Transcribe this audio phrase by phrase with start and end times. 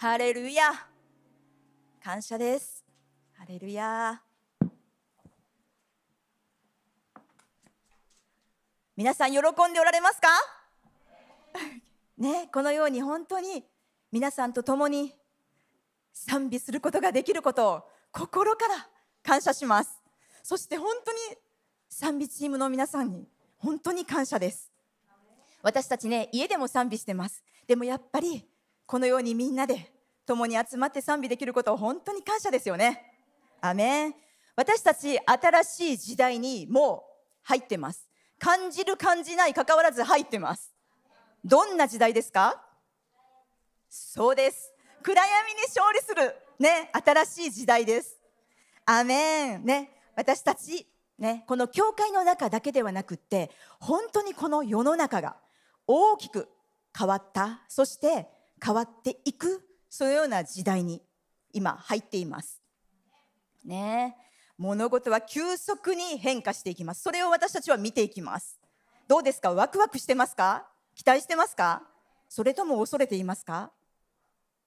[0.00, 0.62] ハレルヤ
[2.02, 2.82] 感謝です。
[3.34, 4.18] ハレルヤ
[8.96, 9.42] 皆さん喜ん
[9.74, 10.28] でおられますか？
[12.16, 13.62] ねこのように本当に
[14.10, 15.14] 皆さんと共に
[16.14, 18.88] 賛美することができることを心から
[19.22, 20.00] 感謝します。
[20.42, 21.18] そして本当に
[21.90, 23.28] 賛美チームの皆さんに
[23.58, 24.72] 本当に感謝です。
[25.60, 27.44] 私たちね家でも賛美してます。
[27.66, 28.49] でもやっぱり
[28.90, 29.92] このようにみんなで
[30.26, 33.14] 共に集まって賛美できることを本当に感謝ですよね。
[33.60, 34.14] アメン。
[34.56, 38.08] 私たち新しい時代にもう入ってます。
[38.36, 40.74] 感じる感じない関わらず入ってます。
[41.44, 42.60] どんな時代ですか？
[43.88, 44.72] そうです。
[45.04, 48.18] 暗闇に勝利するね新しい時代です。
[48.86, 49.64] アメン。
[49.64, 50.84] ね私たち
[51.16, 55.36] ねこの教会の中だけではなくって本当にこの世の中が
[55.86, 56.48] 大きく
[56.98, 57.60] 変わった。
[57.68, 58.26] そして
[58.62, 61.02] 変わっていくそのような時代に
[61.52, 62.60] 今入っています。
[63.64, 64.16] ね。
[64.56, 67.02] 物事は急速に変化していきます。
[67.02, 68.60] それを私たちは見ていきます。
[69.08, 69.52] どうですか？
[69.52, 70.68] ワクワクしてますか？
[70.94, 71.82] 期待してますか？
[72.28, 73.72] それとも恐れていますか？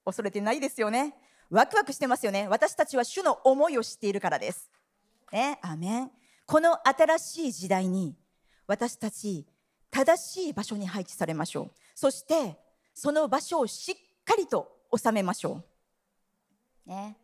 [0.04, 1.16] 恐れてないですよね。
[1.50, 2.48] ワクワクしてますよね。
[2.50, 4.70] 私たちは主の思いを知っているからです。
[5.32, 5.60] ね。
[5.62, 6.12] アメン。
[6.45, 8.17] この新しい時代に
[8.67, 9.45] 私たち
[9.92, 11.72] 正しい場所に配置されましょう。
[11.95, 12.58] そして
[12.94, 15.63] その場所をしっかりと収めましょ
[16.86, 16.89] う。
[16.89, 17.17] ね。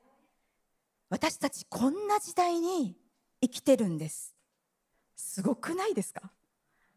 [1.09, 2.95] 私たちこんな時代に
[3.41, 4.35] 生きてるんです。
[5.15, 6.31] すごくないですか？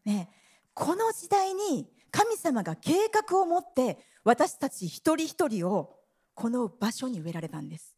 [0.04, 0.30] ね。
[0.74, 5.98] この時代に神様が計画を持って私たち一人一人を
[6.34, 7.94] この場所に植えられたんです、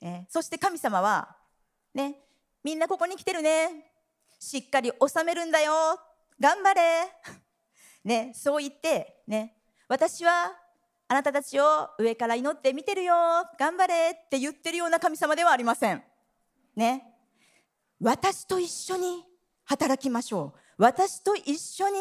[0.00, 1.36] ね、そして神様は
[1.94, 2.22] ね。
[2.62, 3.92] みんなここに来てるね。
[4.38, 5.72] しっかり収めるんだよ。
[6.38, 7.10] 頑張れ。
[8.04, 8.32] ね。
[8.34, 9.56] そう言ってね。
[9.90, 10.52] 私は
[11.08, 11.64] あなたたちを
[11.98, 13.12] 上から祈って見てるよ
[13.58, 16.00] 頑張れって言ってるような神様ではありません。
[16.76, 17.02] ね。
[18.00, 19.24] 私と一緒に
[19.64, 20.60] 働きましょう。
[20.78, 21.94] 私と一緒に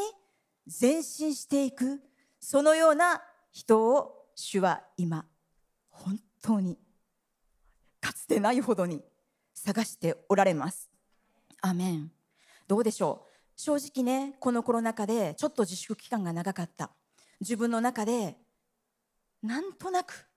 [0.80, 2.00] 前進していく
[2.40, 5.26] そのような人を主は今
[5.90, 6.78] 本当に
[8.00, 9.02] かつてないほどに
[9.56, 10.92] 探しておられます。
[11.60, 12.12] アメン。
[12.68, 13.60] どうでしょう。
[13.60, 16.92] 正直ねこのコロナ禍でちょっと自粛期間が長かった。
[17.40, 18.38] 自分の中で
[19.42, 20.28] なんとなく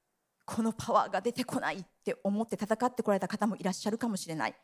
[0.45, 4.55] このパワーが出てこないって思って戦ってこられた方もいらっしゃるかもしれない。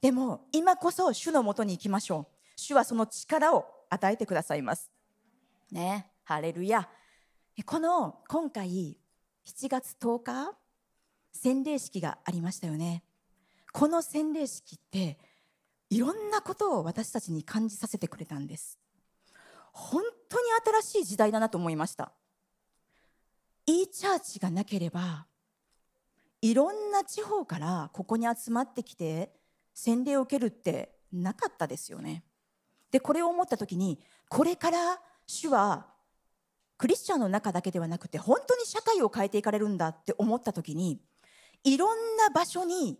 [0.00, 2.36] でも今こそ主のもとに行きましょう。
[2.56, 4.90] 主はその力を与えてくださいます。
[5.70, 6.10] ね。
[6.24, 6.88] ハレルヤ。
[7.66, 8.96] この今回
[9.46, 10.54] 7月10日
[11.32, 13.04] 洗礼式がありましたよね。
[13.72, 15.18] この洗礼式って
[15.90, 18.78] いろんなことを私たちに感じさせてくれたんです。
[19.72, 20.46] 本当に
[20.82, 22.12] 新しい時代だなと思いました
[23.66, 25.26] e チャーチがなければ
[26.40, 29.32] いろんな地方からここに集まってきて
[29.74, 32.24] 洗礼を受けるってなかったですよね
[32.90, 33.98] でこれを思った時に
[34.28, 35.86] これから主は
[36.78, 41.00] クリスチャンの中だけではなくて本当に社会を変えていかれるんだって思った時に
[41.62, 42.98] いろんな場所に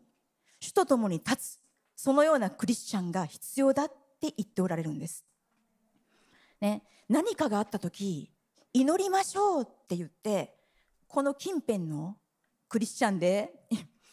[0.60, 1.60] 主と共に立つ
[1.96, 5.24] そのようなクリスチャンが必要だって言っておられるんです。
[6.60, 8.30] ね、何かがあった時
[8.72, 10.54] 祈りましょうって言って
[11.08, 12.16] この近辺の
[12.68, 13.52] クリスチャンで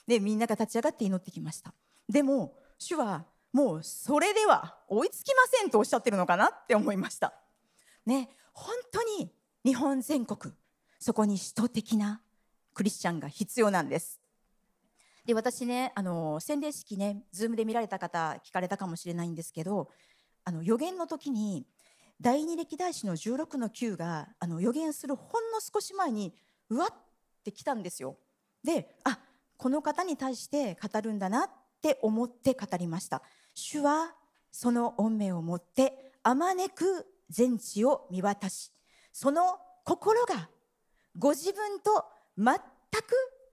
[0.08, 1.74] でみんなが立ち上がって祈ってきました。
[2.10, 7.34] でも主はもうそれでは追いつきませんとおっしゃってるのかなって思いました。
[8.06, 9.32] ね本当に
[9.66, 10.54] 日本全国
[11.00, 12.22] そこに使徒的な
[12.74, 14.20] クリスチャンが必要なんです。
[15.26, 19.90] で私ねあの洗礼式ねズームで見られた方聞かれたかもしれないんですけど
[20.46, 21.68] あの予言の時に
[22.20, 26.34] 第二歴代史の16の9があの予言するほんの少し前に
[26.70, 26.94] うわっ
[27.44, 28.18] てきたんですよ。
[28.64, 29.20] であ
[29.58, 31.50] この方に対して語るんだなっ
[31.82, 33.22] て思って語りました。
[33.54, 34.14] 主は
[34.52, 38.72] その恩命をもってあまねく全地を見渡し
[39.12, 40.50] その心が
[41.18, 42.06] ご自分と
[42.38, 42.60] 全く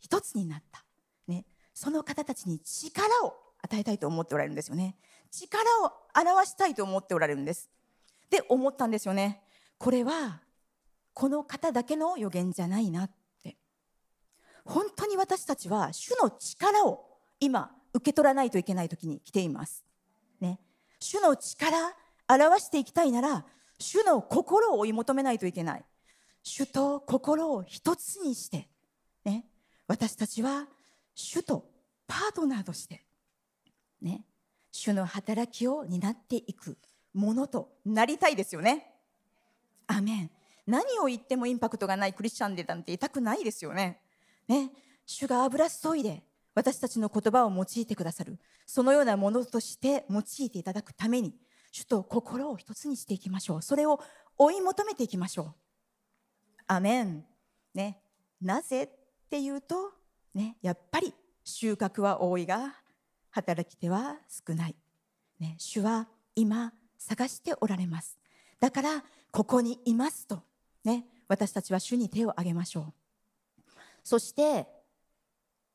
[0.00, 0.84] 一つになった、
[1.26, 4.96] ね、その方たちに力を与えたいと思っておられるんですよね
[5.30, 7.70] 力を表したいと思っておられるんです
[8.30, 9.42] で思ったんですよね。
[9.78, 10.42] これは
[11.12, 13.10] この方だけの予言じゃないなっ
[13.42, 13.56] て。
[14.64, 17.04] 本当に私たちは主の力を
[17.38, 19.84] 今受け取らないといけない時に来ています、
[20.40, 20.58] ね、
[20.98, 21.76] 主の力
[22.28, 23.44] 表していきたいなら
[23.78, 25.84] 主の心を追い求めないといけない。
[26.42, 28.68] 主と心を一つにして、
[29.24, 29.46] ね、
[29.88, 30.66] 私たちは
[31.14, 31.70] 主と
[32.06, 33.04] パートナーとして、
[34.02, 34.24] ね、
[34.70, 36.78] 主の働きを担っていく。
[37.14, 38.92] ものとなりたいですよね。
[39.86, 40.30] アメン。
[40.66, 44.00] 何を言ってもインパクトがないクリスチャンでなんていたくないですよね。
[44.48, 44.70] ね、
[45.06, 46.22] 主が油注いで
[46.54, 48.38] 私たちの言葉を用いてくださる。
[48.66, 51.34] そのようなものとして用いていただくために
[51.72, 53.62] 主と心を一つにしていきましょう。
[53.62, 54.00] それを
[54.38, 55.54] 追い求めていきましょう。
[56.66, 57.24] アメン。
[57.74, 58.00] ね。
[58.40, 58.88] なぜっ
[59.30, 59.92] ていうと
[60.34, 60.56] ね。
[60.62, 61.14] やっぱり
[61.44, 62.74] 収穫は多いが
[63.30, 64.76] 働き手は少ない、
[65.40, 66.72] ね、主は今
[67.06, 68.18] 探しておられます。
[68.60, 70.42] だからここにいますと
[70.84, 72.94] ね私たちは主に手を挙げましょ
[73.68, 73.70] う。
[74.02, 74.66] そして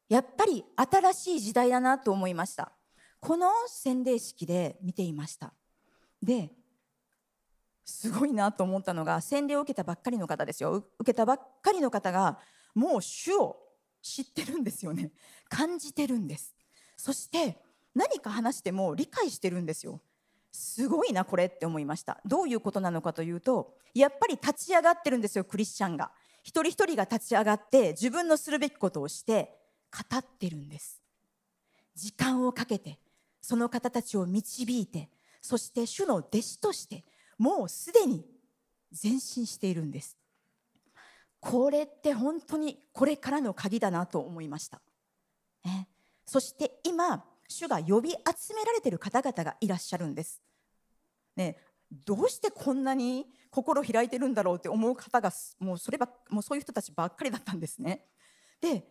[0.08, 2.72] やっぱり新しい時代だなと思いました。
[3.20, 5.54] この洗礼式で見ていました。
[6.22, 6.52] で
[7.86, 10.84] すごいなと思ったのが洗礼を受けたばっかりの方ですよ。
[11.00, 12.40] 受けたばっかりの方が
[12.74, 13.58] もう主を
[14.02, 15.12] 知ってるんですよね。
[15.48, 16.56] 感じてるんです。
[16.98, 17.58] そして
[17.94, 20.02] 何か話しても理解してるんですよ。
[20.52, 22.20] すごいなこれって思いました。
[22.26, 26.12] どういうことなのかというとやっぱり立ち上がってるんですよクリスチャンが。
[26.44, 29.58] 一人一人が立ち上がって自分のするべきことをして
[29.92, 31.02] 語ってるんです。
[31.96, 33.00] 時間をかけて
[33.42, 35.10] その方たちを導いて
[35.42, 37.04] そして主の弟子として
[37.38, 38.26] もうすでに
[38.92, 40.18] 前進しているんです。
[41.40, 44.82] これって本当にこれからの鍵だなと思いました、
[45.64, 45.88] ね、
[46.26, 50.42] そして今主が呼び集められている方々がいらっしゃるんです、
[51.36, 51.58] ね、
[52.06, 58.06] どうしてこんなに心開いてるんだろうって思う方がもうそればもうそういう人たちばっかりだったんですね。
[58.62, 58.86] で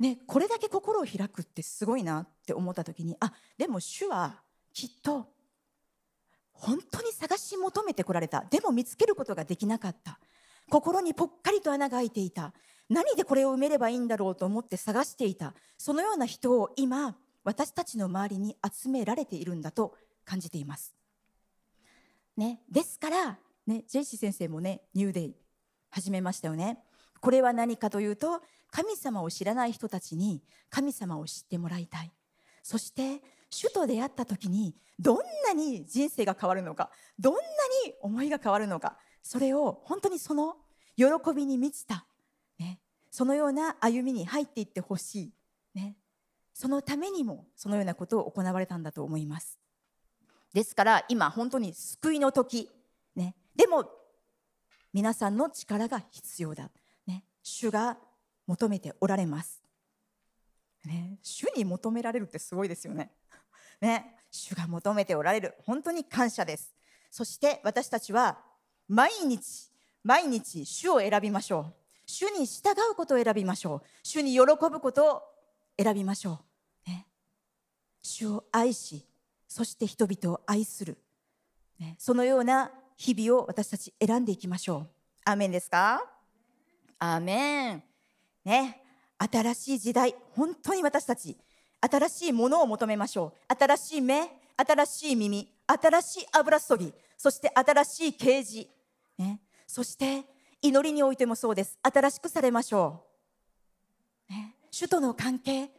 [0.00, 4.40] ね、これだけ心を開くってすごいなって思った時にあでも主は
[4.72, 5.28] きっと
[6.52, 8.44] 本当に探し求めてこられた。
[8.50, 10.18] でも見つけることができなかった。
[10.70, 12.52] 心にぽっかりと穴が開いていた。
[12.88, 15.54] 何でこれを埋めればいいんだろうと思って探していた。
[15.78, 19.94] そのような人を今私たちの周りに集められているんだと
[20.24, 20.94] 感じています。
[22.36, 25.36] ね、ですから、ね、ジェイシー先生もねニューデイ
[25.90, 26.78] 始めましたよね。
[27.20, 28.40] これは何かというと
[28.70, 32.12] 神様を知らない人たちに神様を知ってもらいたい
[32.62, 37.40] そして主と出会った時にどんなに人生が変わるのかどんな
[37.86, 40.56] に思いが変わるのかそれを本当にその
[40.96, 41.04] 喜
[41.34, 42.06] びに満ちた、
[42.58, 42.78] ね、
[43.10, 45.32] そのような歩みに入っていってほしい、
[46.60, 49.58] そのためにもそのようなことを行われたんだと思います
[50.52, 52.68] ですから今本当に救いの時、
[53.16, 53.88] ね、でも
[54.92, 56.70] 皆さんの力が必要だ
[57.06, 57.96] ね主が
[58.50, 59.62] 求めておられます。
[60.84, 63.12] ね、主に求められるってすごいですよね。
[63.80, 65.54] ね、主が求めておられる。
[65.64, 66.74] 本当に感謝です。
[67.12, 68.42] そして私たちは
[68.88, 69.70] 毎日、
[70.02, 71.74] 毎日主を選びましょう。
[72.06, 73.82] 主に従うことを選びましょう。
[74.02, 75.22] 主に喜ぶことを
[75.80, 76.49] 選びましょう。
[78.02, 79.06] 主を愛し、
[79.48, 80.98] そして人々を愛する。
[81.98, 84.88] そのような日々を私たち選んでいきましょう。
[85.24, 86.04] アーメンですか？
[86.98, 87.82] アーメン。
[88.44, 88.82] ね、
[89.18, 91.36] 新しい時代、本当に私たち、
[91.80, 93.54] 新しいものを求めましょう。
[93.54, 98.68] 新しい目、新しい耳、新しい油注ぎ、そして新しい啓示。
[99.18, 100.24] ね、そして
[100.62, 101.78] 祈りにおいてもそうです。
[101.82, 103.04] 新しくされましょ
[104.28, 104.32] う。
[104.32, 105.70] ね、主との関係、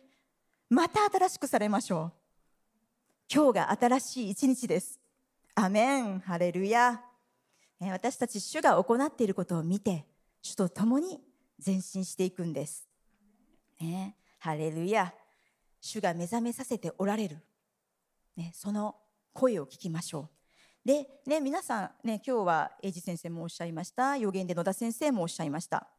[0.71, 2.12] また新しくされましょう。
[3.29, 5.01] 今日が新しい一日です。
[5.53, 7.01] アメン、ハレルヤ。
[7.81, 10.06] 私たち主が行っていることを見て、
[10.41, 11.19] 主と共に
[11.63, 12.88] 前進していくんです。
[13.81, 15.13] ね、ハレルヤ
[15.81, 17.39] 主が目覚めさせておられる、
[18.38, 18.95] ね、その
[19.34, 20.29] 声を聞きましょ
[20.86, 20.88] う。
[20.88, 25.89] で、ね、皆さん、ね、今日は英二先生もおっしゃいました予言で野田先生もおっしゃいました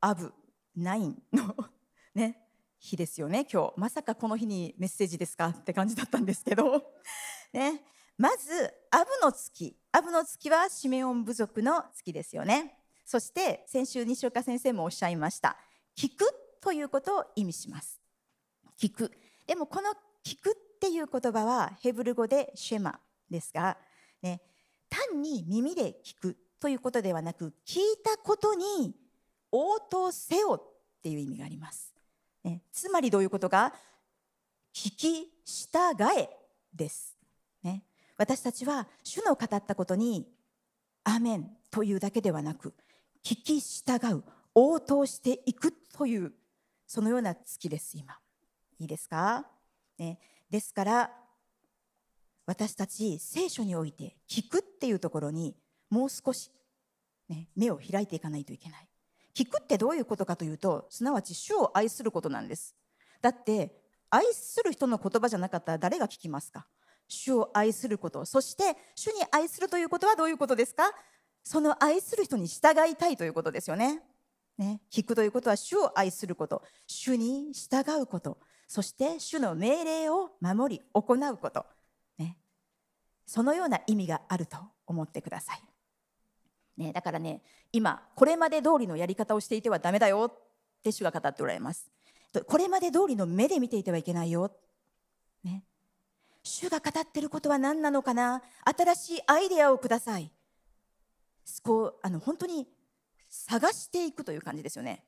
[0.00, 0.34] アブ
[0.76, 1.54] ナインの
[2.16, 2.41] ね、
[2.82, 3.46] 日ですよね。
[3.50, 3.74] 今日。
[3.76, 5.48] まさかこの日にメッセージですか？
[5.48, 6.82] って感じだったんですけど、
[7.54, 7.80] ね、
[8.18, 9.76] まずアブの月。
[9.92, 12.76] アブの月はシメオン部族の月ですよね。
[13.04, 15.56] そして先週西岡先生もおっしゃいました。
[15.96, 16.24] 聞く
[16.60, 18.00] ということを意味します。
[18.78, 19.12] 聞く。
[19.46, 19.90] でもこの
[20.24, 23.78] 聞くっていう言葉はヘブル語でシェマですが、
[24.22, 24.42] ね、
[24.88, 28.94] 単に耳で聞くということではなく聞いたことに
[29.52, 31.91] 応答せよっていう意味があります、
[32.72, 33.72] つまりどういうことか？
[34.74, 35.70] 聞き従
[36.18, 36.28] え
[36.74, 37.16] です、
[37.62, 37.84] ね、
[38.16, 40.26] 私たちは主の語ったことに
[41.04, 42.74] アーメンというだけではなく
[43.22, 46.32] 聞き従う応答していくという
[46.86, 48.18] そのような月です今。
[48.78, 49.46] いいですか、
[49.98, 50.18] ね、
[50.50, 51.10] ですから
[52.46, 55.54] 私たち聖書において聞くっていうところに
[55.90, 56.50] もう少し、
[57.28, 58.88] ね、目を開いていかないといけない。
[59.34, 62.74] 聞くってどういうことかというとすなわち主を愛することなんです。
[63.20, 66.66] だって愛する人の言葉じゃなかったら誰が聞きますか？
[67.08, 68.24] 主を愛すること。
[68.24, 70.84] そして主に愛するということはどういうことですか？
[71.44, 74.02] その愛する人に従いたいということですよね。
[74.58, 81.64] ね、聞くということは主を愛すること、主に従うこと、そして主の命令を守り行うこと、
[82.18, 82.36] ね、
[83.26, 85.62] そのような意味があると思ってください。
[86.82, 91.90] ね、だからね、今、これまで通りのやり方をしていてはだめだよって主が語っておられます。
[92.46, 94.50] これまで通りの目で見ていてはいけないよ。
[95.44, 95.64] ね、
[96.42, 98.42] 主が語ってることは何なのかな？
[98.64, 100.32] 新しいアイデアをください。
[101.62, 102.66] こうあの本当に
[103.28, 105.04] 探していくという感じですよね。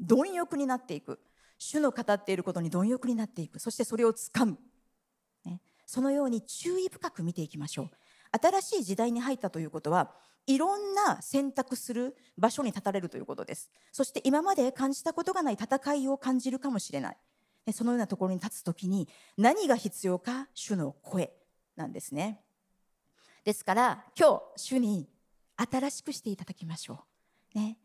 [0.00, 1.18] 貪欲になっていく。
[1.58, 3.58] 主の語っていることに貪欲になっていく。
[3.58, 4.56] そしてそれをつかむ、
[5.44, 7.90] ね、そのように注意深く見ていきましょう。
[8.40, 10.14] 新しい時代に入ったということは
[10.48, 13.70] いろんな選択する場所に立たれるということです。
[13.92, 17.16] そして今まで感じたことがない戦いを感じるかもしれない。
[17.72, 21.30] そのようなところに立つ時に何が必要か主の声
[21.76, 22.40] なんですね。
[23.44, 25.06] ですから今日主に
[25.56, 27.04] 新しくしていただきましょ
[27.54, 27.58] う。
[27.58, 27.76] ね、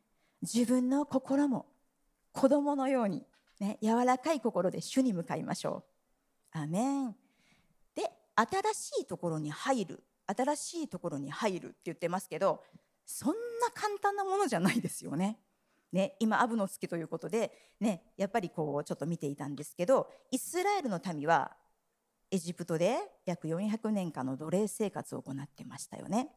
[0.42, 1.66] 自分の心も
[2.32, 3.26] 子供のように、
[3.60, 5.84] ね、柔らかい心で主に向かいましょ
[6.54, 6.60] う。
[6.60, 7.16] アメン。
[7.94, 10.04] で新しいところに入る。
[10.36, 12.64] 新しいところに入るって言ってますけど
[13.06, 13.36] そんな
[13.74, 15.40] 簡単なものじゃないですよね。
[15.92, 21.56] ね、今アブの月ということで、ね、やっぱりこうちょっと見ていたんですけどイスラエルの民は
[22.32, 26.30] エジプトで約400年間の奴隷生活を行ってましたよね。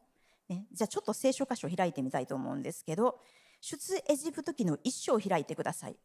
[0.47, 3.19] ね、じゃあちょっと聖書箇所を開いてみたいと思うんですけど
[3.61, 5.97] 出エジプト記の一章を開いてください。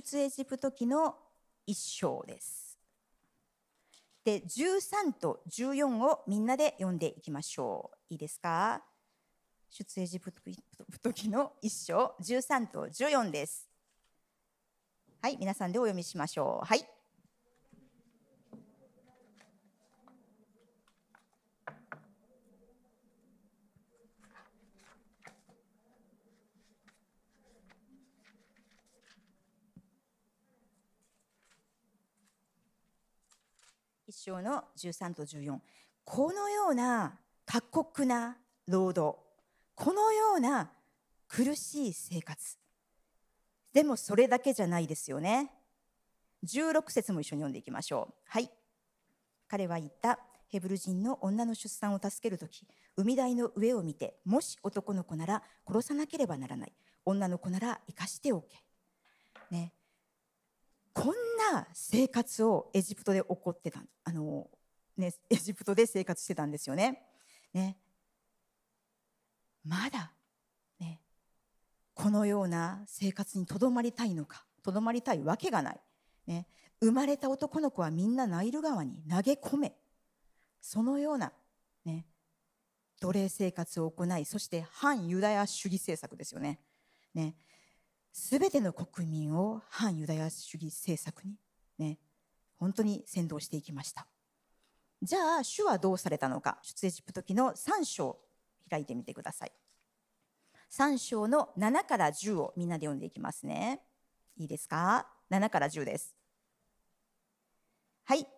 [0.00, 1.14] 出エジプト記の
[1.64, 2.76] 一章です。
[4.24, 8.14] で13と14をみんなで読んでいきましょう。
[8.14, 8.82] いいですか？
[9.70, 10.32] 出エジプ
[11.00, 13.68] ト記の一章13と14です。
[15.22, 16.66] はい、皆さんでお読みしましょう。
[16.66, 16.84] はい。
[34.06, 35.58] 一章の13と14
[36.04, 39.18] このような過酷な労働
[39.74, 40.70] このような
[41.28, 42.56] 苦しい生活
[43.74, 45.50] でもそれだけじゃないですよね。
[46.46, 48.14] 16節も一緒に読んでいきましょう。
[48.28, 48.48] はい。
[49.48, 50.20] 彼は言った。
[50.48, 56.72] ヘブル人の女の出産を助けるとき、海台の上を見て、もし男の子なら殺さなければならない。
[57.04, 58.62] 女の子なら生かしておけ。
[59.50, 59.72] ね。
[60.94, 61.14] こん
[61.52, 64.48] な生活をエジプトで起こってたあの、
[64.96, 67.02] ね、エジプトで生活してたんですよね。
[67.52, 67.76] ね。
[69.64, 70.14] まだ
[71.94, 75.80] このような生活にとどまりたいのかとどまりたいわけがない、
[76.26, 76.46] ね、
[76.80, 79.72] 生まれた男の子はみんなナイル川に投げ込め。
[80.60, 81.32] そのような、
[81.84, 82.06] ね、
[83.00, 86.58] 奴隷生活を行いそして反ユダヤ主義政策ですよね。
[87.14, 87.36] ね。
[88.16, 91.34] 全ての国民を反ユダヤ主義政策に、
[91.78, 91.98] ね、
[92.58, 94.06] 本当に先導していきました。
[95.02, 96.58] じゃあ主はどうされたのか？
[96.62, 98.20] 出エジプト記の3章
[98.70, 99.52] 開いてみてください。
[100.70, 103.80] 3章の7から10をみんなで読んでいきますね。
[104.36, 106.14] いいですか ?7 から10です。
[108.04, 108.28] はい。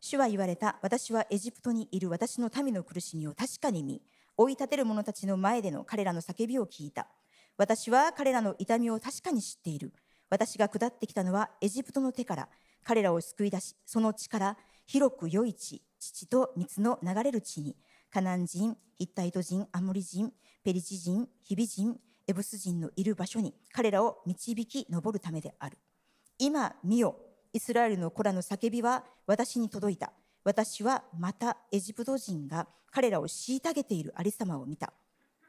[0.00, 0.78] 主は言われた。
[0.82, 4.02] 私はエジプトにいる私の民の苦しみを確かに見、
[4.36, 7.06] 追い立てる者たちの前での彼らの叫びを聞いた。
[7.58, 9.92] 私は彼らの痛みを確かに知っている。
[10.30, 12.48] 私が下ってきたのはエジプトの手から
[12.84, 17.76] 彼らを救い出し、その地から広く良い地、父と蜜の流れる地に、
[18.10, 21.98] カナン人、ヒッタイト人、アモリ人、ペリチ人、ヒビ人、
[22.28, 25.78] エブス人のいる場所に彼らを導き上るためである。
[26.38, 27.16] 今見よ、
[27.52, 30.12] イスラエルの子らの叫びは私に届いた。
[30.44, 34.92] 私はまたエジプト人が彼らを虐げているありさまを見た。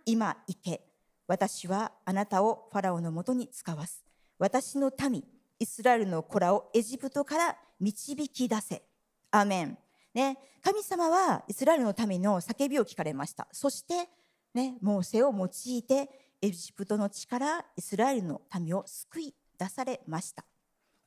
[0.05, 0.88] 今行け。
[1.29, 4.03] 私はあなたをファラオのもとに使わす。
[4.39, 5.23] 私の民、
[5.59, 8.81] イスラエルの子らをエジプトから導き出せ。
[9.29, 9.77] アメン。
[10.15, 13.47] ね、神様はイスラエルの民の叫びを聞かれました。
[13.51, 14.09] そして、
[14.55, 16.09] ね、モーセを用いて
[16.41, 20.43] エジプトの地からイスラエルの民を救い出されました。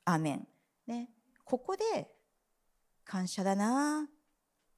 [0.05, 0.47] アメン、
[0.87, 1.09] ね、
[1.43, 1.83] ここで
[3.03, 4.07] 感謝だな、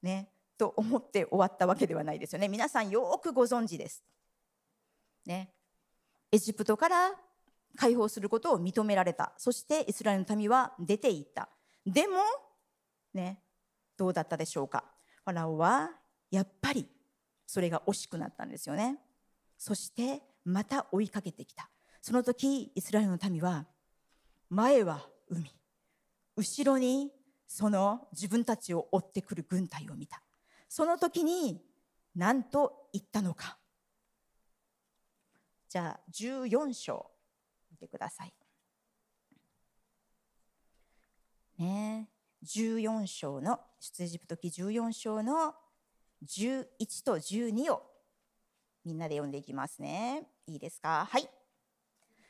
[0.02, 2.48] ね、と思って終わったわけではないですよね。
[2.48, 4.02] 皆さんよくご存知です、
[5.26, 5.52] ね、
[6.32, 7.12] エジプトから
[7.76, 9.32] 解放することを認められた。
[9.36, 11.48] そしてイスラエルの民は出ていった。
[11.84, 12.16] でも
[13.12, 13.42] ね
[13.96, 14.84] どうだったでしょうか？
[15.24, 15.90] ファラオは
[16.30, 16.88] やっぱり
[17.46, 18.98] それが惜しくなったんですよね。
[19.58, 21.68] そしてまた追いかけてきた。
[22.00, 23.66] その時イスラエルの民は
[24.48, 25.50] 前は海。
[26.36, 27.10] 後ろに
[27.48, 30.22] その自分たちを追ってくる軍隊を見た。
[30.68, 31.62] その時に
[32.14, 33.56] 何と言ったのか？
[35.76, 37.06] じゃあ14章
[37.70, 38.32] 見てください。
[41.58, 42.08] ね
[42.42, 45.52] 14章の出エジプト記14章の
[46.24, 46.64] 11
[47.04, 47.82] と12を
[48.86, 50.22] みんなで読んでいきますね。
[50.46, 51.06] いいですか？
[51.10, 51.28] はい。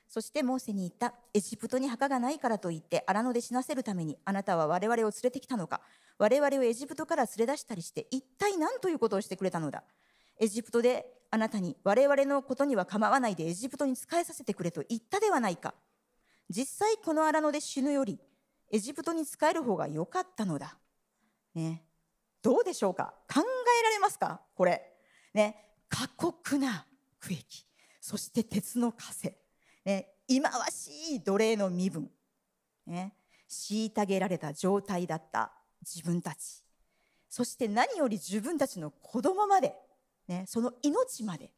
[0.08, 1.14] そしてモーセに言った。
[1.32, 5.82] エジプトに墓がないからといって荒野で死なせるためにあなたは我々を連れてきたのか
[6.18, 9.84] 我々をエジプトから連れ出したりして一体何ということをしてくれたのだ
[10.36, 15.74] エジプトであなたに我々のことには構わないでエジプトに仕えさせてくれと言ったではないか。
[16.48, 18.18] 実際この荒野で死ぬより
[18.72, 20.78] エジプトに仕える方が良かったのだ。
[21.54, 21.84] ね。
[22.40, 23.12] どうでしょうか？
[23.30, 24.40] 考えられますか？
[24.54, 24.94] これ。
[25.34, 25.56] ね。
[25.90, 26.86] 過酷な
[27.20, 27.66] 区域。
[28.00, 29.34] そして鉄の枷、
[29.84, 32.10] ね、忌まわしい奴隷の身分、
[32.86, 33.12] ね、
[33.50, 35.52] 虐げられた状態だった
[35.82, 36.64] 自分たち。
[37.28, 39.74] そして何より自分たちの子供まで、
[40.28, 41.52] ね、その命まで、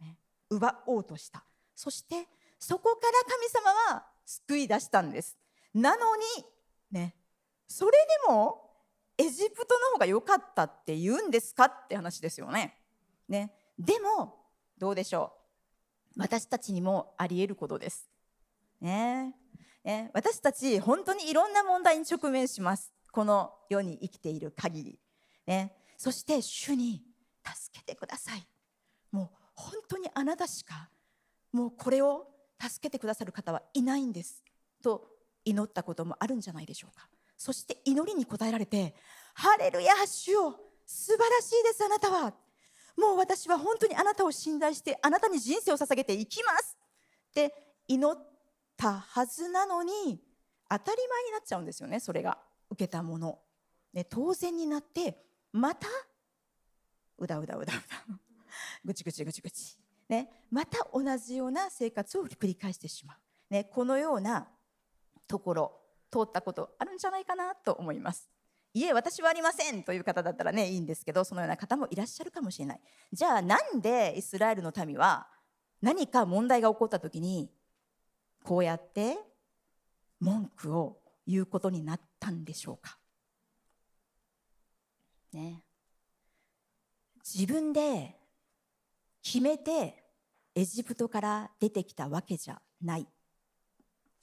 [0.00, 0.18] ね、
[0.50, 1.44] 奪おうとした
[1.74, 5.36] そしてそこから神様は救い出したんです
[5.74, 6.22] なのに
[6.90, 7.16] ね
[7.68, 7.92] それ
[8.26, 8.66] でも
[9.18, 12.74] エジプトの方が良かったって言うんですかって話ですよね。
[13.28, 14.36] ねでも
[14.78, 15.32] どうでしょ
[16.16, 18.10] う私たちにもあり得ることです。
[18.80, 19.34] ね
[19.84, 22.92] ね私たち本当にいろんな問題に直面します。
[23.10, 24.98] この世に生きている限り。
[25.46, 27.02] ね、そして主に
[27.54, 28.46] 助けてください。
[29.10, 30.90] もう本当にあなたしか
[31.52, 32.28] もうこれを
[32.60, 34.42] 助けてくださる方はいないんです
[34.82, 35.08] と
[35.44, 37.08] 祈ったこともあるんじゃないでしょうか。
[37.36, 38.94] そして祈りに応えられて
[39.34, 42.34] 「ハレルヤ主よ素晴らしいですあなたは
[42.96, 46.76] もう私は本当にあなたを信頼してあなたに人生を捧げていきます」
[47.30, 48.18] って祈っ
[48.76, 50.22] たはずなのに
[50.68, 52.38] 当たり前になっちゃうんですよねそれが
[52.70, 53.38] 受けたもの、
[53.92, 55.22] ね、当然になって
[55.52, 55.86] また
[57.18, 57.82] うだうだうだうだ。
[58.84, 63.16] ぐちぐちぐちぐち、ね、また同じような生活を繰り返してしまう、
[63.50, 64.48] ね、このような
[65.26, 68.30] ところ通ったことあるんじゃないかなと思います。
[68.72, 72.80] いえ私はありませんという方だったらねいいんですけどそのような方もいらっしゃるかもしれない。
[73.12, 75.26] じゃあなんでイスラエルの民は
[75.80, 77.50] 何か問題が起こった時に
[78.44, 79.16] こうやって
[80.20, 82.98] 文句を言うことになったんでしょうか？
[85.32, 85.62] ね。
[87.34, 88.14] 自分で
[89.20, 90.04] 決めて
[90.54, 93.06] エジプトから出てきたわけじゃないっ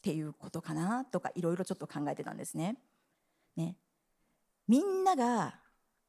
[0.02, 2.78] ていうことかなとかいろいろちょっと考えてたんですね。
[3.58, 3.76] ね
[4.70, 5.60] みんなが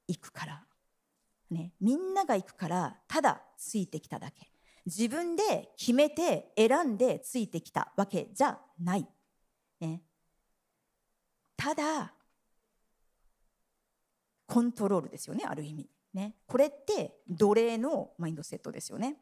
[0.07, 0.65] 行くから、
[1.51, 4.49] ね、みんなが行くからただついてきただけ
[4.87, 9.07] 自分で決めて選んでついてきたわけじゃない。
[9.81, 10.01] ね、
[11.57, 12.15] ただ
[14.47, 15.89] コントロールですよねある意味。
[16.15, 19.17] ね、これって奴隷のマインドセットですよね。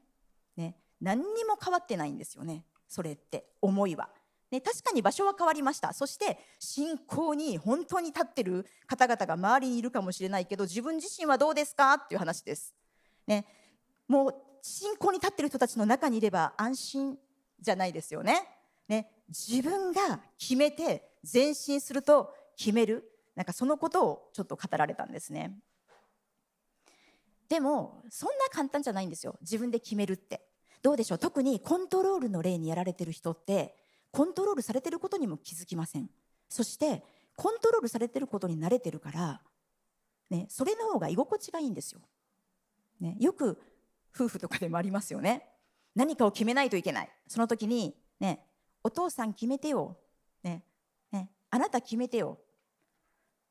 [0.57, 0.77] ね。
[1.01, 2.65] 何にも変わってないんですよね。
[2.87, 3.47] それって。
[3.61, 4.11] 思いは。
[4.51, 5.95] ね、確かに場所は変わりました。
[5.95, 11.95] そして信仰に本当に立ってる方々が周りにいるかもしれないけど自分自身はどうですか？
[11.95, 12.75] っていう話です、
[13.27, 13.47] ね、
[14.07, 17.19] もう信仰に立ってる人たちの中にいれば安心
[17.59, 18.47] じゃないですよね。
[18.89, 19.11] ね。
[19.29, 23.11] 自分が決めて前進すると決める。
[23.35, 25.59] なんかそのことをちょっと語られたんですね。
[27.53, 29.37] でもそんな簡単じゃないんですよ。
[29.43, 30.41] 自分で決めるって。
[30.81, 31.19] どうでしょう？
[31.19, 33.75] 特にコントロールの例にやられてる人って
[34.11, 36.09] コントロールされてることにも気づきません。
[36.49, 37.03] そして
[37.37, 39.43] コントロールされてることに慣れてるから、
[40.31, 42.01] ね、それの方が居心地がいいんですよ、
[43.01, 43.61] ね、よく
[44.15, 45.47] 夫婦とかでもありますよね。
[45.95, 47.11] 何かを決めないといけない。
[47.29, 48.47] その時に、ね、
[48.83, 49.99] お父さん決めてよ、
[50.43, 50.65] ね
[51.11, 52.39] ね、あなた決めてよ、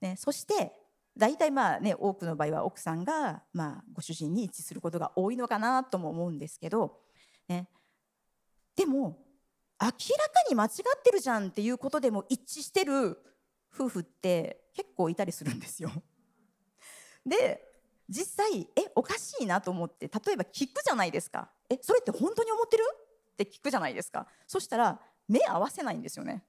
[0.01, 0.73] ね、そして
[1.17, 6.99] 大体まあね多くの場合は奥さんがまあご主人に一致することが多いのかなとも思うんですけど、
[7.47, 7.67] ね、
[8.75, 9.17] でも
[9.81, 9.95] 明らか
[10.49, 13.17] に間違ってるじゃんっていうことでも一致してる
[13.73, 15.91] 夫婦って結構いたりするんですよ。
[17.25, 17.67] で
[18.09, 22.83] 実際えおかしいなと思って例えば聞くじゃないですかえそれって本当に思ってる？
[23.33, 26.43] って聞くじゃないですかそしたら目合わせないんですよね。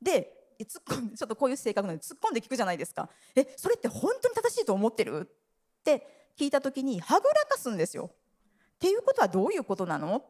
[0.00, 3.08] で突っ込んで ちょっとこういう性格なので突っ込んで聞くじゃないですか。
[3.34, 5.28] えそれって本当に正しいと思ってる？
[5.80, 8.10] って聞いた時にはぐらかすんですよ。
[8.12, 10.24] っていうことはどういうことなの？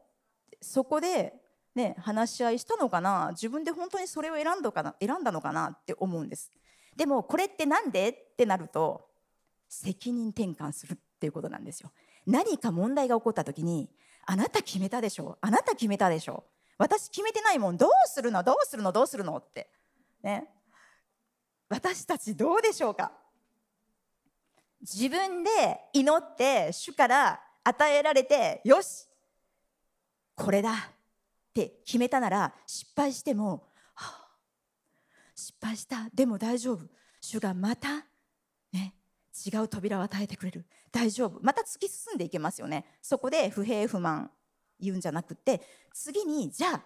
[0.61, 1.35] そこで
[1.75, 3.29] ね、話し合いしたのかな？
[3.33, 5.69] 自分で本当にそれを選んだかな選んだのかな？
[5.69, 6.51] って思うんです。
[6.97, 8.09] でもこれって何で？
[8.09, 9.09] ってなると
[9.69, 11.93] 責任転換するっていうことなんですよ。
[12.27, 13.91] 何か問題が起こった時に
[14.27, 15.39] あなた決めたでしょ？
[15.41, 16.45] あなた決めたでしょ？
[16.79, 17.77] 私決めてないもん。
[17.77, 18.43] どうするの？
[18.43, 18.93] どうするの？
[18.93, 19.37] どうするの？
[19.37, 19.71] って
[20.23, 20.49] ね。
[21.69, 23.13] 私たちどうでしょうか？
[24.81, 25.51] 自分で
[25.93, 29.07] 祈って主から与えられてよし
[30.35, 30.75] これだっ
[31.53, 34.29] て決めたなら失敗しても、はあ、
[35.35, 36.09] 失敗した。
[36.15, 36.87] でも大丈夫。
[37.21, 38.07] 主がまた
[38.73, 38.95] ね
[39.47, 40.65] 違う扉を与えてくれる。
[40.93, 41.41] 大丈夫。
[41.43, 42.85] また突き進んでいけますよね。
[43.03, 44.31] そこで不平不満
[44.79, 45.61] 言うんじゃなくて
[45.93, 46.83] 次にじゃあ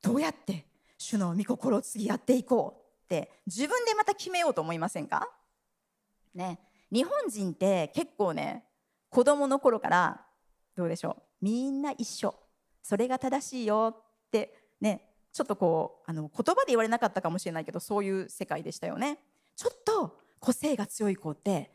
[0.00, 0.64] どうやって
[0.98, 5.28] 主の御心を次やっていこうって自分でまた決めようと思いませんか？
[6.34, 6.58] ね。
[6.92, 8.64] 日本人って結構ね
[9.10, 10.20] 子供の頃から
[10.76, 11.22] どうでしょう？
[11.42, 12.34] みんな一緒。
[12.82, 15.02] それが正しいよってね。
[15.32, 19.18] ちょっとこうあの言葉で言われなかったかもしれないけどそういう世界でしたよね。
[19.54, 21.70] ちょっと個性が強い子って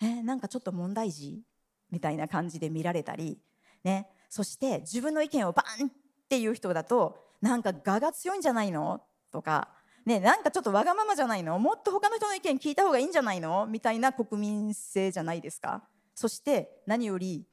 [0.00, 1.42] えなんかちょっと問題児？
[1.90, 3.38] みたいな感じで見られたり
[3.84, 4.08] ね。
[4.30, 5.90] そして自分の意見をバンっ
[6.30, 9.02] ていう人だとなんか我が強いんじゃないの？
[9.30, 9.68] とか
[10.06, 11.58] ね、なんかちょっとわがままじゃないの？
[11.58, 13.66] もっと他の人の意見聞いた方がいいんじゃないの？
[13.66, 15.82] みたいな国民性じゃないですか？
[16.14, 17.46] そして何より、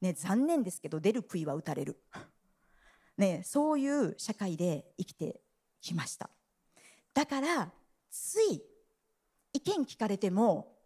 [0.00, 2.00] ね、残念ですけど出る杭は打たれる、
[3.18, 5.40] ね、そういう社会で生きて
[5.80, 6.30] きました。
[7.14, 7.70] だから
[8.10, 8.62] つい
[9.52, 10.76] 意見聞かれても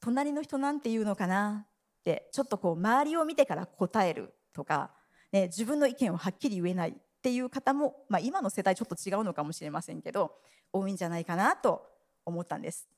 [0.00, 1.66] 隣の人なんて言うのかな？
[2.00, 4.90] ってちょっとこう周りを見てから答えるとか、
[5.36, 10.32] ね、自分の意見をはっきり言えないっていう方も、まあ、今の世代ちょっと違うのかもしれませんけど
[10.72, 11.82] 多いんじゃないかなと
[12.24, 12.88] 思ったんです。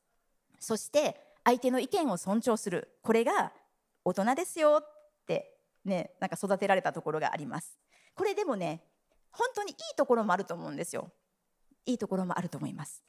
[0.61, 2.97] そして相手の意見を尊重する。
[3.03, 3.53] これが
[4.05, 7.77] 大人ですよってねなんか育てられたところがあります。
[8.15, 8.83] これでもね
[9.33, 11.11] 本当にいいところもあると思うんですよ。
[11.87, 13.03] いいところもあると思います。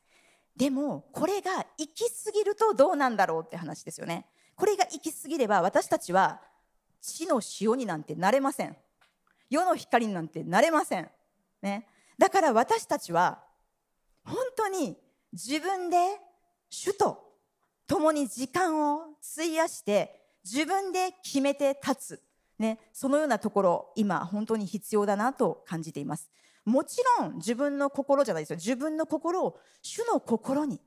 [0.56, 4.26] でもこれが行き過ぎるとどうなんだろうって話ですよね。
[4.56, 6.42] これが行き過ぎれば私たちは
[7.02, 8.76] 地の塩になんてなれません。
[9.50, 11.10] 世の光なんてなれません。
[11.62, 13.44] ね、だから私たちは
[14.24, 14.98] 本当に
[15.34, 15.98] 自分で
[16.70, 17.36] 主と
[17.88, 22.24] 共に時間を費やして自分で決めて立つ、
[22.60, 26.30] ね、そのようなところ今本当に必要だなと感じています。
[26.66, 28.56] もちろん自分の心じゃないですよ。
[28.58, 30.80] 自分の心を主の心に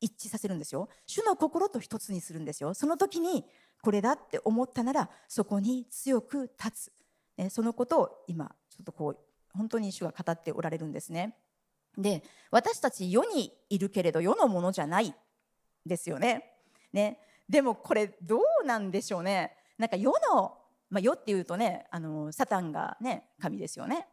[0.00, 0.88] 一致させるんですよ。
[1.06, 2.74] 主の心と一つにするんですよ。
[2.74, 3.44] その時に
[3.82, 6.92] これだって思ったならそこに強く立つ。
[7.40, 9.18] えそのことを今ちょっとこう
[9.56, 11.36] 本当に主が語っておられるんですね。
[11.96, 15.14] で私たち世にいるけれど世のものじゃない
[15.86, 16.52] ですよね。
[16.92, 19.56] ねでもこれどうなんでしょうね。
[19.78, 20.58] なんか世の、
[20.90, 24.06] まあ、世っていうとねあのサタンがね神ですよね。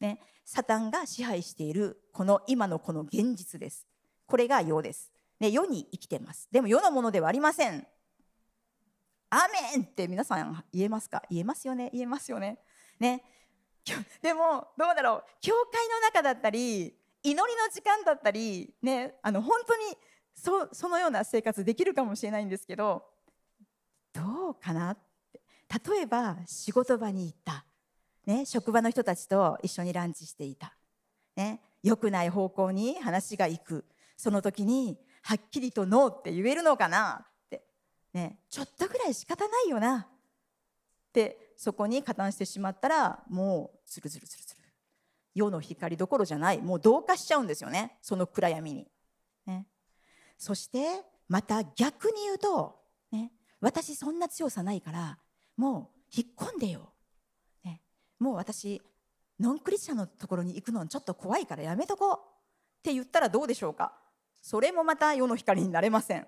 [0.00, 3.86] ねサタンが支配しているこの今のこの現実です。
[4.26, 5.12] これが世です。
[5.38, 6.48] ね、世に生きてます。
[6.50, 7.86] でも世のものではありません。
[9.30, 9.36] ア
[9.74, 11.22] メンって皆さん言えますか？
[11.30, 11.90] 言えますよね？
[11.92, 12.58] 言えますよね？
[13.02, 13.24] ね。
[14.22, 15.24] でもどうだろう。
[15.40, 19.98] 教会の中だったり祈りの時間だったりねあの本当に
[20.34, 23.04] そそのような生活できるかもしれないんですけど
[24.12, 25.02] どうかなって。
[25.88, 27.64] 例えば仕事場に行った、
[28.26, 30.76] ね、職場の人たちと一緒にランチしていた、
[31.34, 33.84] ね、良くない方向に話が行く。
[34.18, 37.64] その時にはっきりと「ノー」って言えるのかなって、
[38.12, 44.62] ね、ちょっとぐらい仕方ないよなってそこに加担してしまったらもうズルズルズルズル
[45.32, 46.60] 世の光どころじゃない。
[46.60, 47.98] もう同化しちゃうんですよね。
[48.02, 48.88] その暗闇に。
[49.46, 49.68] ね、
[50.36, 52.80] そしてまた逆に言うと、
[53.12, 55.18] ね、私そんな強さないから
[55.56, 56.92] もう引っ込んでよ、
[57.64, 57.80] ね、
[58.18, 58.82] もう私
[59.38, 62.18] ノンクリスチャンのところに行くのちょっと怖いからやめとこう。
[62.80, 63.92] って言ったらどうでしょうか。
[64.40, 66.26] それもまた世の光になれません。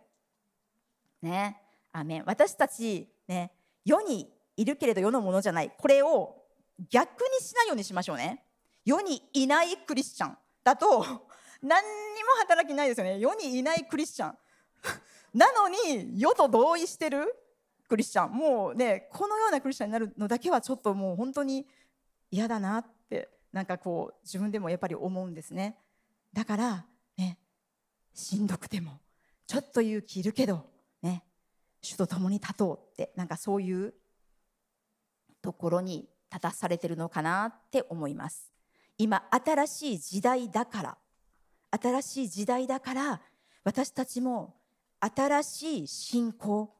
[1.22, 3.50] ね、アメ私たち、ね、
[3.84, 5.72] 世にいるけれど世のものじゃない。
[5.76, 6.42] これを
[6.90, 8.44] 逆にしないようにしましょうね。
[8.84, 11.04] 世にいないクリスチャンだと
[11.62, 13.18] 何にも働きないですよね。
[13.18, 14.34] 世にいないクリスチャン。
[15.32, 17.24] なのに世と同意してる
[17.88, 18.32] クリスチャン。
[18.32, 21.66] もうねこのようなクリスチャンになるのだけはちょっともう本当に
[22.30, 25.78] 嫌だなってなんかこう自分でもやっぱり思うんですね。
[26.32, 26.84] だから
[27.16, 27.38] ね
[28.12, 29.00] しんどくても
[29.46, 30.66] ちょっと勇気いるけど
[31.02, 31.22] ね
[31.80, 33.94] 主と共に立とうってなんかそういう
[35.44, 38.50] ところに立たされてるのかなって思います
[38.96, 40.96] 今新しい時代だから
[41.82, 43.20] 新しい時代だから
[43.62, 44.54] 私たちも
[45.00, 46.74] 新しい信仰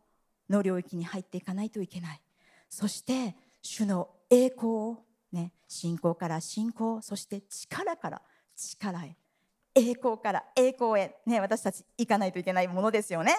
[0.49, 2.21] の領域に入っていかないといけない
[2.71, 4.99] そして主の栄光を
[5.31, 8.23] ね信仰から信仰そして力から
[8.57, 9.15] 力へ
[9.75, 13.35] 栄光から栄光へ、ね、私たち行かないといけないものですよね。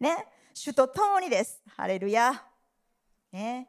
[0.00, 1.62] ね主と共にです。
[1.76, 2.42] ハレルヤ。
[3.30, 3.68] ね、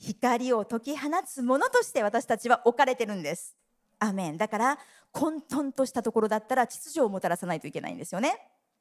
[0.00, 3.54] 光を解き放つものとして私たちは置かれてるんです。
[3.98, 4.38] アメン。
[4.38, 4.78] だから
[5.12, 8.34] 混沌としたところだったら秩序をもたらさないといけないんですよね。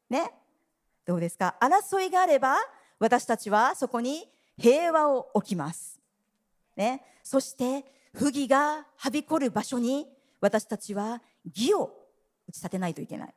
[0.09, 0.31] ね。
[1.05, 1.57] どうですか？
[1.59, 2.55] 争いがあれば
[2.99, 5.99] 私たちはそこに平和を置きます。
[6.77, 7.03] ね。
[7.21, 10.07] そして不義がはびこる場所に
[10.39, 11.21] 私たちは
[11.53, 11.91] 義を
[12.47, 13.33] 打ち立てないといけない。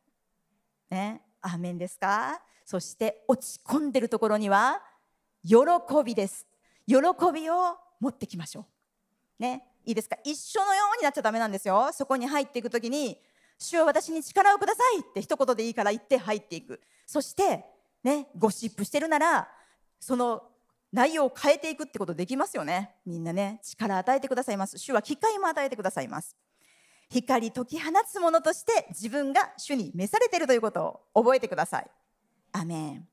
[0.90, 1.20] ね。
[1.40, 2.40] アーメンですか？
[2.64, 4.80] そして落ち込んでるところには
[5.44, 5.56] 喜
[6.04, 6.46] びです。
[6.86, 6.96] 喜
[7.32, 8.66] びを持ってきましょ
[9.38, 9.42] う。
[9.42, 9.68] ね。
[9.84, 10.16] いいですか？
[10.24, 11.90] 一緒のようになっちゃダメなんですよ。
[11.92, 13.18] そこに入っていく時に
[13.58, 16.80] 主は私に力をくださいって一言でいいから言って入っていく。
[17.06, 17.64] そして
[18.04, 19.48] ねゴシップしてるなら
[19.98, 20.44] その
[20.92, 22.94] 内容を変えていくってことできますよね。
[23.04, 24.78] みんなね力与えてくださいます。
[24.78, 26.36] 主は機会も与えてくださいます。
[27.10, 31.90] 光解き放つものとして自分が主に召されているということを覚えてください。
[32.52, 33.08] アメン。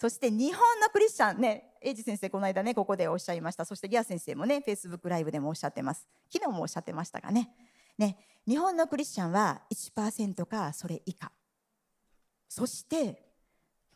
[0.00, 3.64] そして日本のクリスチャンねエイジ先生この間ねここでおっしゃいました。
[3.64, 6.06] そしてギア先生もねフェイスブックライブでもおっしゃってます。
[6.32, 7.50] 昨日もおっしゃってましたがね。
[7.98, 11.32] ね日本のクリスチャンは1%かそれ以下。
[12.48, 13.24] そして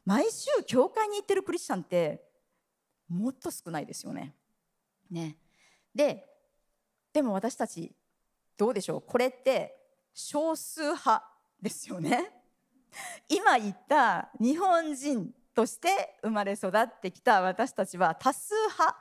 [0.05, 2.25] 毎週教会に行ってるクリスチャンって
[3.09, 4.35] もっと少ないですよね。
[5.09, 5.37] ね。
[5.95, 6.27] で
[7.13, 7.95] でも私たち
[8.57, 9.03] どうでしょう？
[9.03, 9.77] これって
[10.13, 11.25] 少数派
[11.61, 12.33] ですよね。
[13.29, 15.89] 今言った日本人として
[16.23, 18.97] 生まれ育ってきた私たちは多数派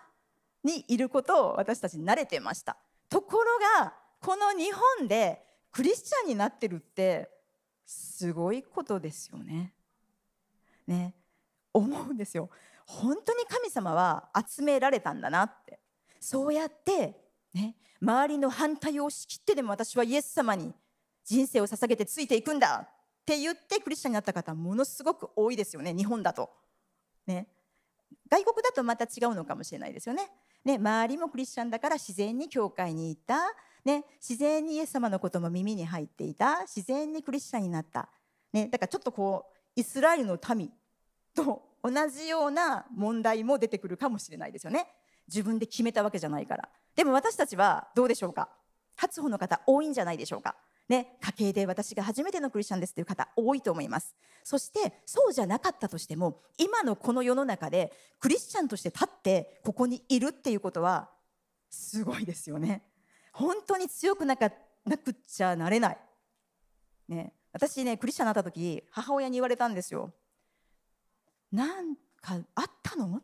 [0.63, 2.77] にいることを私たち慣れてました
[3.09, 3.45] ところ
[3.83, 7.29] がこの日本でクリスチャンになってるって
[7.85, 9.73] すごいことですよね。
[10.87, 11.15] ね
[11.73, 12.49] 思うんですよ。
[12.85, 15.79] 本当に神様は集められたんだなって
[16.19, 17.15] そうやって
[17.53, 20.73] ね周りの反対を押し切ってでも私はイエス様に
[21.23, 22.89] 人生を捧げてついていくんだ
[23.31, 25.93] って言ってクリスチャンになった方ものすごく多いですよね。
[25.93, 26.49] 日本だと。
[27.25, 27.47] ね、
[28.29, 30.29] 外国だとまた違うのかもしれないですよね。
[30.65, 30.75] ね。
[30.75, 33.53] 周りもクリスチャンだから自然に教会に行った、
[33.85, 36.63] ね、自然にイエス様のことも耳に入っていた。
[36.63, 38.09] 自然にクリスチャンになった、
[38.51, 40.69] ね、だからちょっとこうイスラエルの民
[41.33, 44.87] と同じような問題も出てくるかもしれないですよね。
[45.29, 46.67] 自分で決めたわけじゃないから。
[46.95, 48.49] でも私たちはどうでしょうか？
[48.97, 50.57] 初歩の方多いんじゃないでしょうか？
[50.91, 54.13] ね、家系で私が初めてのクリスチャンですという方多いと思います。
[54.43, 61.09] そしてそうじゃなかったとしても今のこの世の中でクリスチャンとして立ってここにいるっていうことは
[61.69, 62.83] すごいですよね。
[63.31, 64.51] 本当に強くなか
[64.85, 65.97] なくちゃなれない、
[67.07, 70.11] ね、私ねクリスチャンになった時母親に言われたんですよ。
[71.53, 73.21] なんかあったの？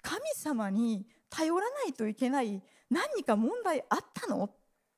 [0.00, 4.44] 神様に頼らないといけない何か問題あったの？
[4.44, 4.48] っ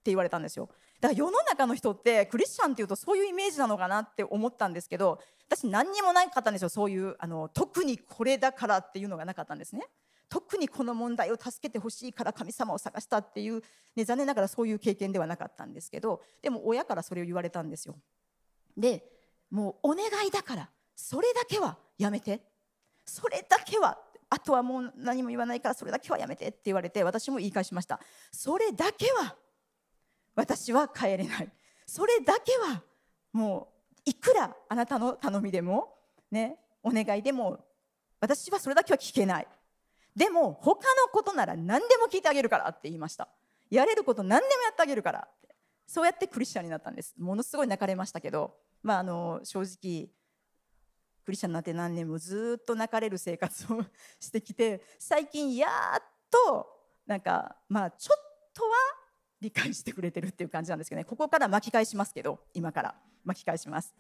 [0.05, 0.69] て言われたんですよ。
[1.01, 6.69] だから世の中の人ってクリスチャンっていうとそういうイメージなのかなって思ったんですけど私何にもなかったんですよ。
[6.69, 9.87] そういうあの特にこれだからっていうのがなかったんですね。
[10.29, 13.63] 特にこの問題を助けてほしいから神様を探したっていう、
[13.95, 17.97] ね、残念ながらそういう経験ではなかったんですけどでも親からそれを言われたんですよ。
[18.77, 19.05] で
[19.51, 22.41] もうお願いだからそれだけはやめて。
[23.07, 23.99] それだけは
[24.31, 28.01] あとはもう何も言わないからそれだけはやめてって言われて私も言い返しました。
[28.33, 29.37] それだけは
[30.35, 31.53] 私は帰れない。
[31.87, 32.83] それだけは
[33.33, 33.69] も
[34.07, 35.95] ういくらあなたの頼みでも
[36.31, 37.65] ねお願いでも
[38.21, 39.49] 私はそれだけは聞けない。
[40.17, 43.29] でも他のことなら何でも聞いてあげるからって言いました。
[43.71, 45.55] やれること何でもやってあげるからって。
[45.87, 47.15] そうやってクリスチャンになったんです。
[47.19, 50.09] ものすごい泣かれましたけど、まあ、あの正直
[51.25, 53.85] クリスチャンになって何年もずっと泣かれる生活を
[54.21, 55.69] してきて最近や
[55.99, 56.69] っと
[57.07, 58.71] なんかまあちょっとは
[59.45, 61.05] 理解してくれてるっていう感じなんですけどね。
[61.05, 62.95] ここから巻き返しますけど今から。
[63.25, 63.95] 巻き返します。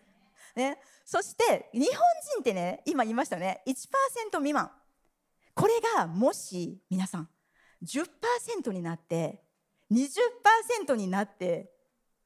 [0.54, 1.88] ね、そして日本
[2.34, 3.62] 人ってね今言いましたよね。
[3.66, 4.70] 1%未満。
[5.54, 7.28] これがもし皆さん
[7.84, 9.42] 10%になって
[9.90, 11.70] 20%になって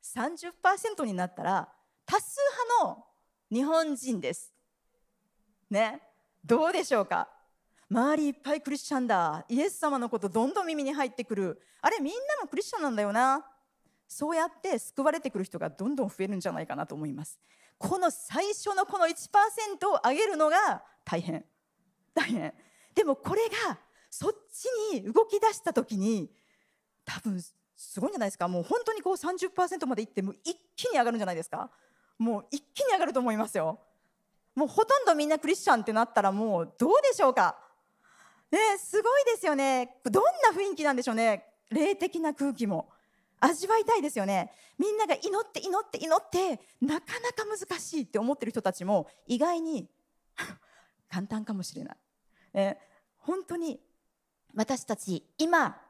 [0.02, 1.68] 30%になったら
[2.06, 2.38] 多数
[2.80, 3.04] 派の
[3.50, 4.52] 日本人です。
[5.70, 6.02] ね。
[6.44, 7.28] どうでしょうか？
[7.90, 9.44] 周りいっぱいクリスチャンだ。
[9.48, 11.60] イエス様のことどんどん耳に入ってくる。
[11.80, 13.44] あれみんなもクリスチャンなんだよな。
[14.06, 17.38] そうやって救われてくる人がどんどん増えるんじゃないかなと思います。
[17.78, 21.44] この最初のこの1%を上げるのが大変。
[22.14, 22.52] 大変。
[22.94, 23.78] でもこれが
[24.10, 26.30] そっちに動き出した時に
[27.04, 28.48] 多分すごいんじゃないですか。
[28.48, 31.70] もう本当にこう30%までいっても一気に上がるんじゃないですか。
[32.18, 33.78] もう一気に上がると思いますよ。
[34.54, 37.56] もうほとんどみんなクリスチャンってなったらもうどうでしょうか。
[38.50, 39.98] ねすごいですよね。
[40.04, 41.44] どんな雰囲気なんでしょうね。
[41.70, 42.88] 霊的な空気も。
[43.40, 44.50] 味わいたいですよね。
[44.78, 49.88] みんなが祈って祈って祈ってなかなか難しいって思ってる人たちも意外に
[51.10, 51.96] 簡単かもしれない、
[52.54, 52.80] ね、
[53.18, 53.80] 本当に
[54.54, 55.80] 私たち今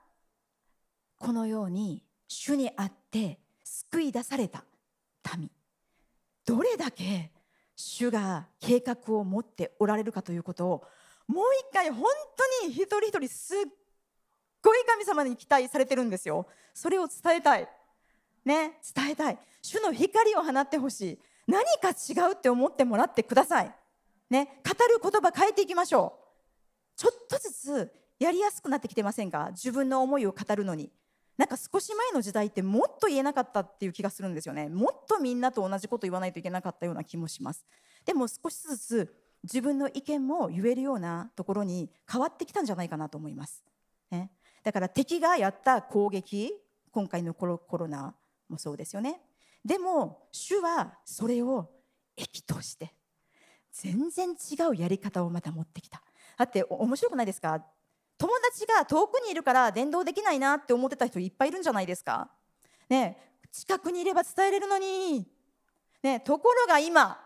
[1.19, 4.65] このように主にあって救い出された
[5.37, 5.51] 民。
[6.45, 7.31] どれだけ
[7.77, 10.85] 主が計画を持っておられるかということを
[11.29, 12.05] もう一回本
[12.63, 13.59] 当に一人一人すっ
[14.63, 16.49] ごい神様に期待されてるんですよ。
[16.75, 17.69] それを伝えたい。
[18.45, 19.39] ね伝えたい。
[19.63, 21.19] 主の光を放ってほしい。
[21.47, 23.75] 何か違うって思ってもらってください。
[24.31, 26.99] ね語る言葉変えていきましょう。
[26.99, 29.49] ちょっとずつやりやすくなってきてませんか？
[29.51, 30.91] 自分の思いを語るのに。
[31.37, 34.69] なんか少し前の時代ってもっと言えなかったっていう気がするんですよね。
[34.69, 37.65] もっとみんなと同じこと言わないといけなかったような気もします。
[38.05, 43.65] でも少しずつ自分の意見も言えるようなところに変わってきたんじゃないかなと思います、
[44.11, 44.31] ね、
[44.65, 46.53] だから敵がやった攻撃
[46.91, 48.15] 今回のコロコロナ
[48.49, 49.21] もそうですよね。
[49.65, 51.71] でも主はそれを
[52.17, 52.95] 益として
[53.73, 56.03] 全然違うやり方をまた持ってきた。
[56.37, 57.63] だって面白くないですか？
[58.17, 62.31] 友達が遠くにいるから伝道できないなって思ってた人いっぱいいるんじゃないですか？
[62.89, 63.19] ね。
[63.53, 65.27] 近くにいれば伝えれるのに、
[66.03, 67.21] ね、ところが今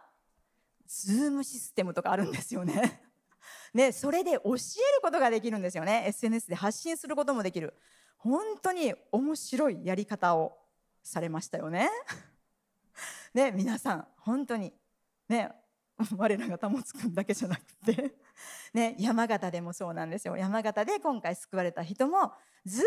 [0.87, 3.03] ズームシステムとかあるんですよね。
[3.75, 4.57] ね、それで教える
[5.03, 6.05] ことができるんですよね。
[6.07, 7.75] SNS で発信することもできる。
[8.19, 10.59] 本当に面白いやり方を
[11.03, 11.89] されましたよね。
[13.35, 14.73] ね皆さん本当に。
[15.29, 15.51] ね
[16.17, 17.63] 我らが保つくんだけじゃなく
[17.95, 18.15] て。
[18.75, 20.37] ね、山形でもそうなんですよ。
[20.37, 22.33] 山形で今回救われた人も
[22.65, 22.85] ずっ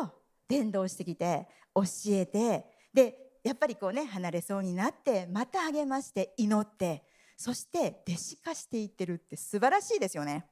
[0.00, 7.04] と伝道してきて教えてでやっぱりこうね離れそうになってまた励まして祈って
[7.36, 10.46] そして弟子化していってるって素晴らしいですよね。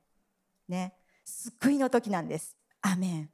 [0.68, 0.94] ね。
[1.25, 2.57] 救いの時なんです。
[2.83, 3.31] アメン。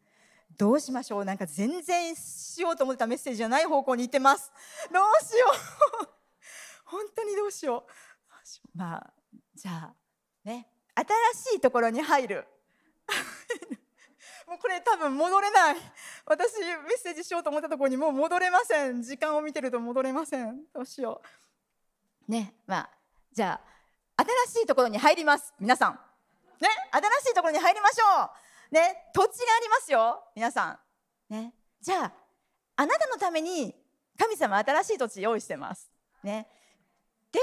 [0.57, 1.25] どうしましょう。
[1.25, 4.53] なんか全然しようと思ってたメッセージじゃない方向に行ってます。
[4.93, 5.47] どうしよ
[6.05, 6.09] う。
[6.87, 8.79] 本当にどうしよう。
[8.79, 9.13] まあ
[9.55, 9.95] じゃあ
[10.45, 10.69] ね。
[10.95, 12.47] 新しいところに入る。
[14.47, 15.77] もうこれ多分戻れない。
[16.27, 19.03] 私メッセージしようと思ったところにもう戻れません。
[19.03, 20.67] 時間を見てると戻れません。
[20.73, 21.23] どうしよ
[22.29, 22.31] う。
[22.31, 22.55] ね。
[22.67, 23.00] まあ
[23.33, 23.61] じゃ
[24.17, 25.55] あ新しいところに入ります。
[25.59, 26.01] 皆さん。
[26.61, 26.69] ね？
[26.93, 28.31] 新しいところに入りましょ
[28.71, 28.75] う。
[28.75, 29.11] ね？
[29.15, 30.23] 土地がありますよ。
[30.35, 30.79] 皆さ
[31.31, 31.33] ん。
[31.33, 31.55] ね？
[31.81, 32.13] じゃあ
[32.77, 33.75] あなたのために
[34.19, 35.91] 神様新しい土地用意してます。
[36.23, 36.49] ね？
[37.33, 37.39] で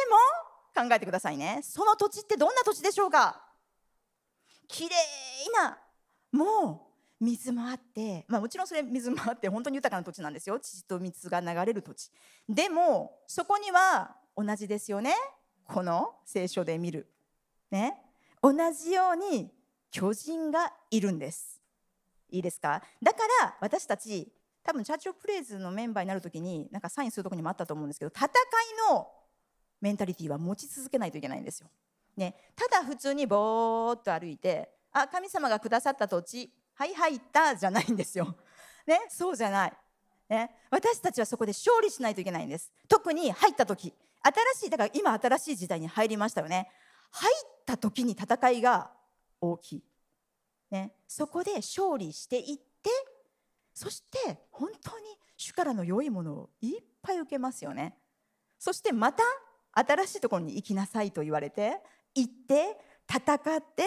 [0.76, 1.62] も考えてくださいね。
[1.64, 3.42] その土地ってどんな土地でしょうか？
[4.68, 4.90] きれい
[5.64, 5.78] な
[6.32, 10.60] もう水もあって、まあ、もちろんそれ水もあって本当に豊かな土地なんですよ。
[10.60, 12.12] 乳と水が流れる土地。
[12.48, 15.16] でもそこには同じですよね。
[15.68, 17.08] この聖書で見る。
[17.72, 17.98] ね。
[18.42, 19.52] 同じように
[19.92, 21.62] 巨人がいるんです。
[22.30, 22.82] いいですか？
[23.02, 24.32] だから私たち
[24.64, 28.30] 多分チャーチオプレイズのメンバーになる時になんかサインするとこにもあったと思うんですけど戦い
[28.92, 29.08] の
[29.80, 31.70] メンタリティーは持ち続けないといけないんですよ。
[32.18, 38.36] ね、ただ普通にぼーっと歩いてあ神様がくださった土地はい入ったじゃないんですよ。
[38.86, 39.74] ね、そうじゃない、
[40.30, 40.52] ね。
[40.70, 42.72] 私たちはそこで勝利しないといけないんです。
[42.88, 43.94] 特に入った時。
[44.28, 46.70] 新しいだから今新しい時代に入りましたよね。
[47.12, 48.92] 入った時に戦いが
[49.40, 49.84] 大きい。
[50.70, 52.90] ね、そこで勝利していって
[53.74, 55.06] そして本当に
[55.38, 57.98] 主からの良いものをいっぱい受けますよね。
[58.60, 59.24] そしてまた
[59.72, 61.80] 新しいところに行きなさいと言われて
[62.16, 63.84] 行って戦って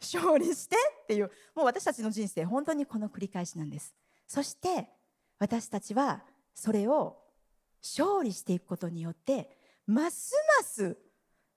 [0.00, 3.94] 勝利してっていうもう私たちの人生本当にこの繰り返しなんです
[4.26, 4.88] そして
[5.38, 6.22] 私たちは
[6.54, 7.18] それを
[7.82, 9.50] 勝利していくことによって
[9.86, 10.96] ますます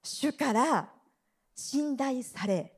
[0.03, 0.89] 主から
[1.55, 2.73] 信頼され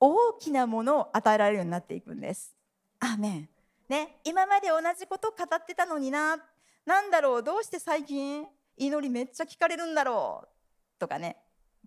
[0.00, 2.56] 大きなものを与えられるようになっていくんです。
[2.98, 3.48] アメン。
[3.88, 6.38] ね今まで同じこと語ってたのにな。
[6.84, 8.44] 何だろうどうして最近
[8.76, 10.48] 祈りめっちゃ聞かれるんだろう
[10.98, 11.36] とかね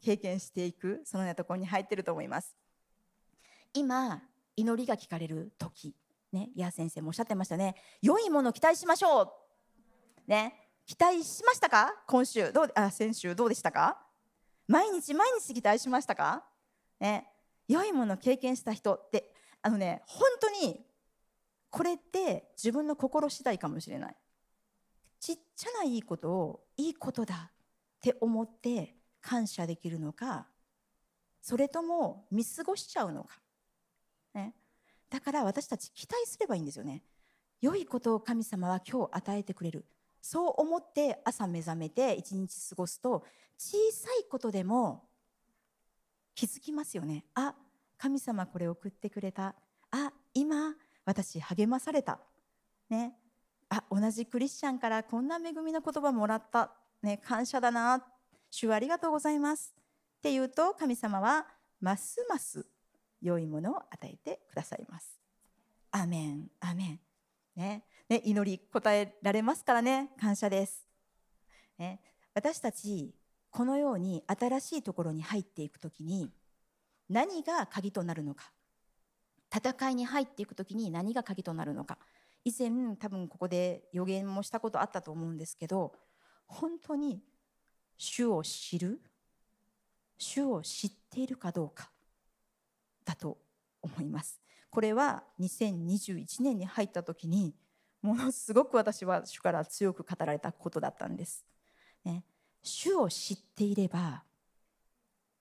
[0.02, 2.56] 経験していくそのようなところに入ってると思います。
[3.74, 4.22] 今
[4.56, 5.94] 祈りが聞かれる時。
[6.32, 7.76] ね矢先生もおっしゃってましたね。
[8.02, 9.32] 良いものを期待しましょう。
[10.28, 11.94] ね期待しましたか？
[12.08, 13.98] 今週どうあ先週どうでしたか？
[14.68, 16.44] 毎日毎日期待しましたか？
[17.00, 17.28] ね
[17.68, 20.86] 良いものを経験した人ってあのね本当に
[21.72, 24.16] これって自分の心次第かもしれない。
[25.20, 27.52] ちっちゃないいことをいいことだっ
[28.00, 30.46] て思って感謝できるのか
[31.42, 33.40] それとも見過ごしちゃうのか、
[34.36, 34.54] ね、
[35.10, 37.02] だから私たち期待すればいいんですよね。
[37.60, 39.86] 良いことを神様は今日与えてくれる。
[40.28, 43.24] そう思って朝目覚めて一日過ごすと
[43.60, 45.04] 小さいことでも
[46.34, 47.26] 気づきますよね。
[47.36, 47.54] あ
[48.00, 49.54] 神様これ送ってくれた。
[49.92, 50.74] あ今
[51.06, 52.20] 私励まされた。
[52.90, 53.14] ね。
[53.70, 56.72] あ同じクリスチャンからこんな恵みの言葉もらった、
[57.04, 58.04] ね、感謝だな。
[58.50, 59.76] 主ありがとうございます。
[60.18, 61.46] って言うと神様は
[61.80, 62.66] ますます
[63.22, 65.20] 良いものを与えてくださいます。
[65.92, 67.00] アメンアメン。
[67.56, 67.84] ね。
[68.10, 70.12] ね、祈り答えられますからね。
[70.20, 70.86] 感謝です、
[71.80, 72.00] ね、
[72.34, 73.16] 私たち
[73.50, 76.32] このように新しいところに入っていくときに
[77.10, 78.52] 何が鍵となるのか。
[79.56, 81.98] 戦いに入っていくときに何が鍵となるのか。
[82.44, 85.94] 以前多分ここで予言もしたことあったと思うんですけど
[86.46, 87.24] 本当に
[87.98, 89.02] 主を知る
[90.18, 91.90] 主を知っているかどうか
[93.04, 93.38] だと
[93.82, 94.42] 思います。
[94.70, 97.56] これは2021年に入った時に
[98.06, 101.44] ものすごく私は主から強く語られたことだったんです、
[102.04, 102.24] ね、
[102.62, 104.24] 主を知っていれば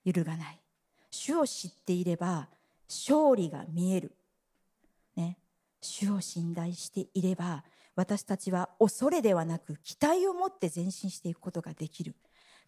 [0.04, 0.60] 揺るがない。
[1.10, 2.48] 主を知っていれば
[2.88, 4.12] 勝利が見える、
[5.16, 5.38] ね、
[5.80, 12.16] 主を信頼していれば私たちは恐れではなく期待を持って前進していくことができる。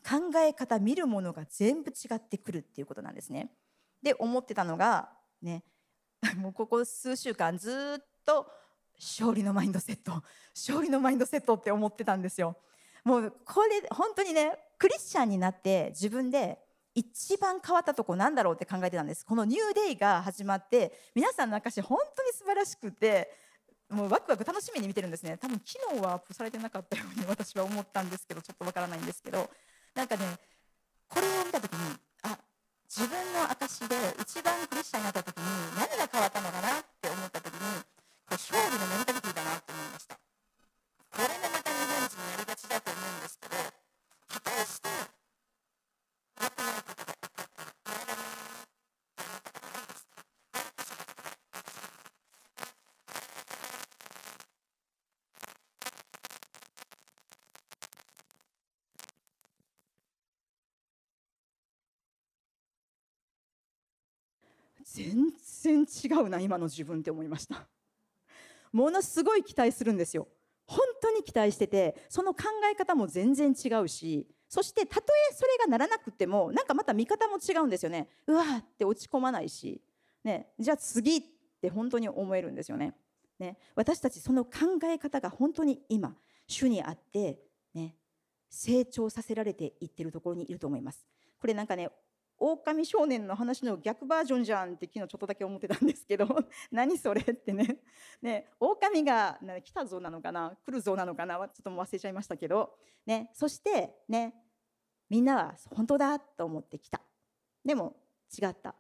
[0.08, 3.50] 考え方見るものが全部違ってくるっていうことなんですね。
[4.02, 5.10] で思ってたのが
[5.42, 5.64] ね。
[6.38, 8.50] もうここ数週間ずっと
[8.98, 10.22] 勝利のマインドセット
[10.54, 12.56] 勝利のマインドセットって思ってたんですよ。
[13.04, 16.58] もうこれ本当にねクリスチャンになって自分で
[16.94, 19.24] 一番変わったとこなんだろうって考えてたんです。
[19.24, 23.30] このニューデイが始まって皆さんの証本当に素晴らしくて
[23.90, 25.36] もうワクワク楽しみに見てるんですね。
[25.36, 29.50] 多分昨日はアップされてなかったように 私は思ったんですけどちょっとわからないんですけど。
[29.94, 30.26] なんかね
[31.08, 32.38] これを見た時にあ
[32.88, 35.44] 自分の証で一番クリスチャンになった時に
[35.74, 37.60] 何が変わったのかなって思った時に
[38.26, 40.16] これ勝利のメンタリティだなって思いました。
[40.16, 40.20] こ
[41.22, 43.54] れでまた日本人やりがちだと思うんですけど
[44.28, 44.88] 期待して
[46.42, 48.50] 良くないことが起こったらこれだなって
[49.22, 50.06] 思ったことないです。
[64.96, 65.30] 全
[65.62, 67.75] 然違うな今の自分って思いました。
[68.76, 70.28] ものすごい期待するんですよ。
[70.66, 78.08] 本当に期待しててその考え方も全然違うしそしてたとえそれがならなくてもなんかまた見方も違うんですよね。
[78.26, 79.80] うわーって落ち込まないし、
[80.24, 81.22] ね、じゃあ次っ
[81.62, 82.94] て本当に思えるんですよね。
[83.38, 84.50] ね私たちその考
[84.84, 86.14] え方が本当に今
[86.46, 87.38] 主にあって、
[87.72, 87.96] ね、
[88.50, 91.06] 成長させられていってるところにいると思います。
[91.40, 91.88] これなんかね
[92.38, 96.26] 狼少年の話の逆バージョンじゃんって昨日ちょっとだけ思ってたんですけど
[96.70, 97.80] 何それってね。
[98.20, 100.56] ね狼が来たぞなのかな？
[100.64, 101.36] 来るぞなのかな？
[101.36, 102.76] ちょっともう忘れちゃいましたけど、
[103.06, 104.34] ね、そしてね
[105.08, 107.00] みんなは本当だと思ってきた。
[107.64, 107.96] でも
[108.36, 108.74] 違った。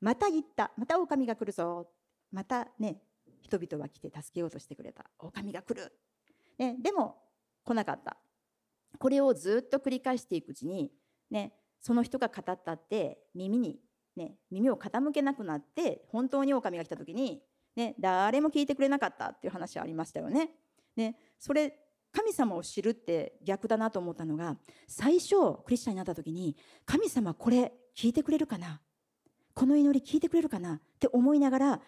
[0.00, 0.72] また言った。
[0.76, 1.90] また狼が来るぞ。
[2.30, 3.00] またね
[3.40, 5.06] 人々は来て助けようとしてくれた。
[5.18, 5.92] 狼が来る、
[6.58, 7.22] ね、でも
[7.64, 8.18] 来なかった。
[8.98, 10.92] これをずっと繰り返していくうちに
[11.30, 11.52] ね
[11.84, 13.78] その人が語ったって耳に、
[14.16, 17.42] ね、耳を傾けなくなって本当に狼が来た時に、
[17.76, 20.48] ね、誰も聞いてくれなかったっていう話ありましたよね。
[20.96, 21.78] ねそれ
[22.10, 24.56] 神様を知るって逆だなと思ったのが
[24.88, 26.56] 最初クリスチャンになった時に
[26.86, 28.80] 神様これ聞いてくれるかな？
[29.52, 31.80] この祈り聞いてくれるかなって思いながら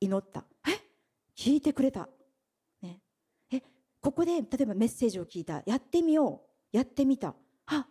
[0.00, 0.44] 祈った。
[0.66, 0.72] え？
[1.38, 2.08] 聞いてくれた、
[2.82, 2.98] ね、
[3.52, 3.62] え？
[4.00, 5.62] ここで例えばメッセージを聞いた。
[5.64, 6.42] やってみよ
[6.72, 6.76] う。
[6.76, 7.36] やってみた。
[7.66, 7.86] あ？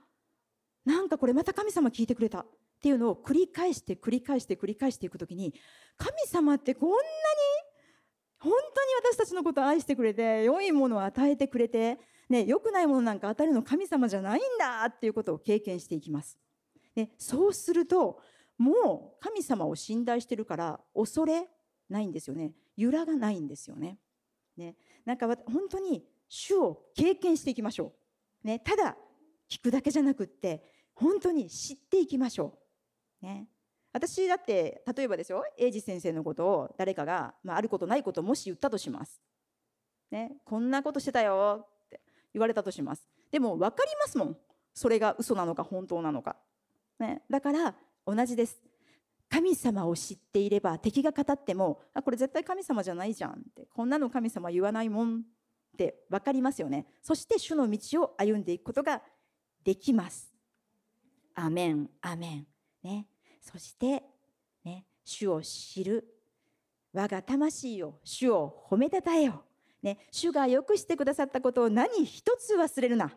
[0.86, 2.46] なんかこれまた神様聞いてくれたっ
[2.82, 5.54] ていうのを繰り返して繰り返して繰り返していく時に
[5.98, 7.02] 神様ってこんなに
[8.40, 11.98] 本当に私たちのことを愛してくれて良いものを与えてくれて、
[12.30, 16.38] ね、良くないものなんか与えるの神様じゃないんだっていうことを経験していきます。
[16.94, 18.20] でそうすると
[18.58, 21.48] もう神様を信頼してるから恐れ
[21.90, 23.98] ないんですよね揺らがないんですよね。
[24.58, 24.76] ね
[25.06, 27.94] なんか本当に主を経験していきましょ
[28.44, 28.48] う。
[28.48, 28.98] ね、ただ
[29.50, 30.64] 聞くだけじゃなくって
[30.94, 32.58] 本当に知っていきましょ
[33.22, 33.26] う。
[33.26, 33.48] ね、
[33.94, 39.22] 私だって例えばですよ英二先生のことを誰かが、まあ、あることないことをもし言ったとします。
[40.12, 42.02] ね、こんなことしてたよって
[42.34, 43.08] 言われたとします。
[43.32, 44.38] でも分かりますもん
[44.74, 46.36] それが嘘なのか本当なのか。
[47.00, 47.76] ね、だから
[48.06, 48.62] 同じです。
[49.30, 55.22] 神様を知っていれば敵が語ってもあこれ絶対神様じゃないじゃんってこんなの神様言わないもんっ
[55.76, 59.02] て分かりますよねそして主の道を歩んでいくことが
[59.64, 60.33] できます。
[61.36, 62.48] アメン、アメン。
[62.84, 63.08] ね。
[63.42, 64.04] そして、
[64.64, 66.08] ね、主を知る。
[66.94, 69.44] 我が魂を、主を褒めたたえよ。
[69.82, 73.12] ね、主がよくしてくださったことを何一つ忘れるな。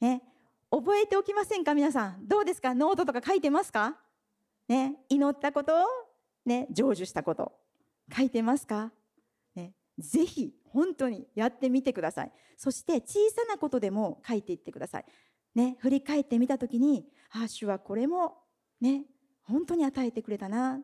[0.00, 0.22] ね、
[0.70, 2.26] 覚えておきませんか皆さん。
[2.26, 2.74] どうですか？
[2.74, 3.96] ノートとか書いてますか？
[4.66, 5.86] ね、祈ったことを、
[6.44, 7.52] ね、成就したこと。
[8.12, 8.90] 書いてますか？
[9.54, 12.32] ね、ぜひ本当にやってみてください。
[12.56, 15.04] そして小さなことでも書いていってください。
[15.54, 18.36] ね、振り返ってみた時にあ主はこれも
[18.80, 19.04] ね
[19.42, 20.78] 本当に与えてくれたな、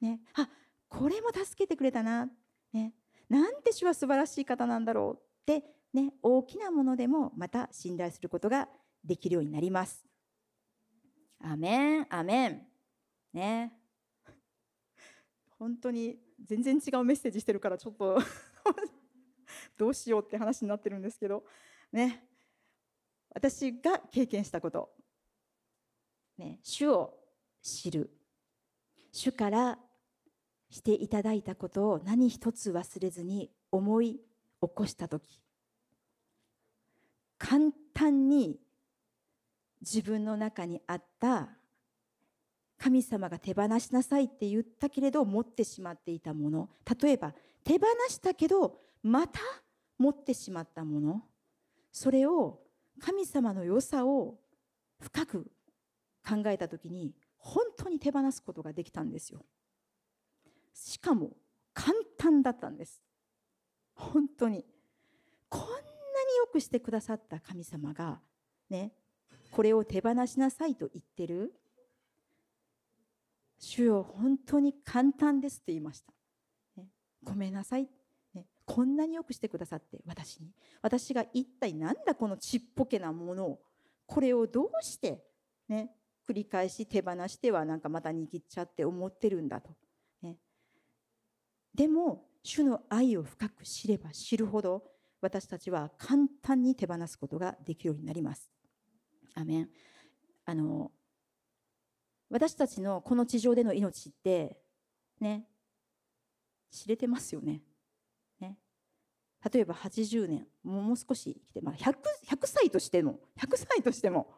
[0.00, 0.48] ね、あ
[0.88, 2.28] これも助けてくれたな、
[2.72, 2.94] ね、
[3.28, 8.68] なんて主は素晴らしい方なんだろうってね大きなものでもまた信頼することが
[9.04, 10.04] できるようになります。
[11.42, 12.62] アメンアメン。
[13.32, 13.72] ね。
[15.58, 18.18] 本当に全然違うメッセージしてるからちょっと
[19.78, 21.44] どうしようって話になってるんですけど
[21.92, 22.28] ね。
[23.30, 24.95] 私が経験したこと。
[26.38, 27.14] ね主を
[27.62, 28.10] 知る。
[29.12, 29.78] 主から
[30.70, 34.20] していただいたことを何一つ忘れずに思い
[34.60, 35.40] 起こした時。
[37.38, 38.58] 簡単に
[39.80, 41.48] 自分の中にあった
[42.78, 46.68] 神様が手放しなさいって言ったけれど持ってしまっていたもの。
[47.00, 47.32] 例えば
[47.64, 49.40] 手放したけどまた
[49.98, 51.22] 持ってしまったもの。
[51.92, 52.60] それを
[53.00, 54.38] 神様の良さを
[55.00, 55.50] 深く
[56.26, 59.44] 考えた時に本当に手放すことができたんですよ。
[60.74, 61.30] しかも
[61.72, 63.00] 簡単だったんです。
[63.94, 64.64] 本当に。
[65.48, 65.78] こんなに
[66.38, 68.20] よくしてくださった神様が
[68.68, 68.92] ね
[69.52, 71.54] これを手放しなさいと言ってる。
[73.58, 76.12] 主よ本当に簡単ですって言いました、
[76.76, 76.88] ね、
[77.24, 77.88] ごめんなさい、
[78.34, 80.50] ね、こんなによくしてくださって私に。
[80.82, 83.60] 私が一体なんだこのちっぽけなものを。
[84.06, 85.24] これをどうして
[85.68, 85.90] ね
[86.28, 89.70] 繰り返し手放してはなんかまた握っちゃって思ってるんだと、
[90.22, 90.36] ね、
[91.74, 94.82] でも主の愛を深く知れば知るほど
[95.20, 98.50] 私たちは簡単に手放すことができるようになります。
[99.34, 99.68] アメン。
[100.44, 100.92] あの
[102.30, 104.58] 私たちのこの地上での命って
[105.20, 105.46] ね。
[106.70, 107.62] 知れてますよね。
[108.40, 108.58] ね。
[109.52, 111.94] 例えば80年もう少し生きて、まあ100、
[112.28, 114.28] 100, 歳としても100歳としても、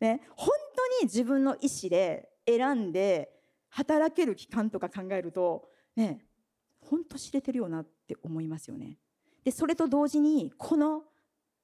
[0.00, 0.48] ね、本
[1.04, 3.30] 自分の意思で選んで
[3.70, 6.24] 働ける期間とか考えるとね
[6.80, 8.98] 本当知れてるよなって思いますよね。
[9.44, 11.02] でそれと同時にこの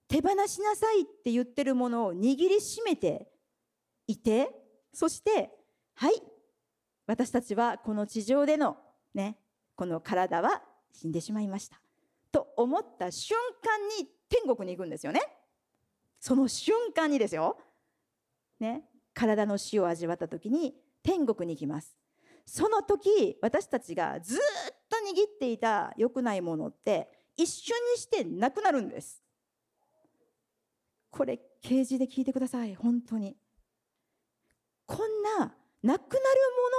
[0.08, 3.28] 手放しなさいって言ってるものを握りしめて
[4.06, 4.50] いて
[4.92, 5.50] そして
[5.94, 6.22] はい
[7.06, 8.76] 私たちはこの地上での
[9.14, 9.36] ね
[9.76, 10.62] この体は
[10.92, 11.80] 死んでしまいました。
[12.32, 15.20] と思った瞬間に天国に行くんですよね。
[16.20, 17.56] その瞬間にですよ。
[18.58, 18.84] ね。
[19.20, 21.94] 体の死を味わった時に天国に行きます。
[22.46, 24.38] その時私たちがずっ
[24.88, 27.06] と握っていた良くないものって
[27.36, 29.22] 一瞬にしてなくなるんです。
[31.10, 32.74] これ啓示で聞いてください。
[32.74, 33.36] 本当に。
[34.86, 36.24] こんななくなる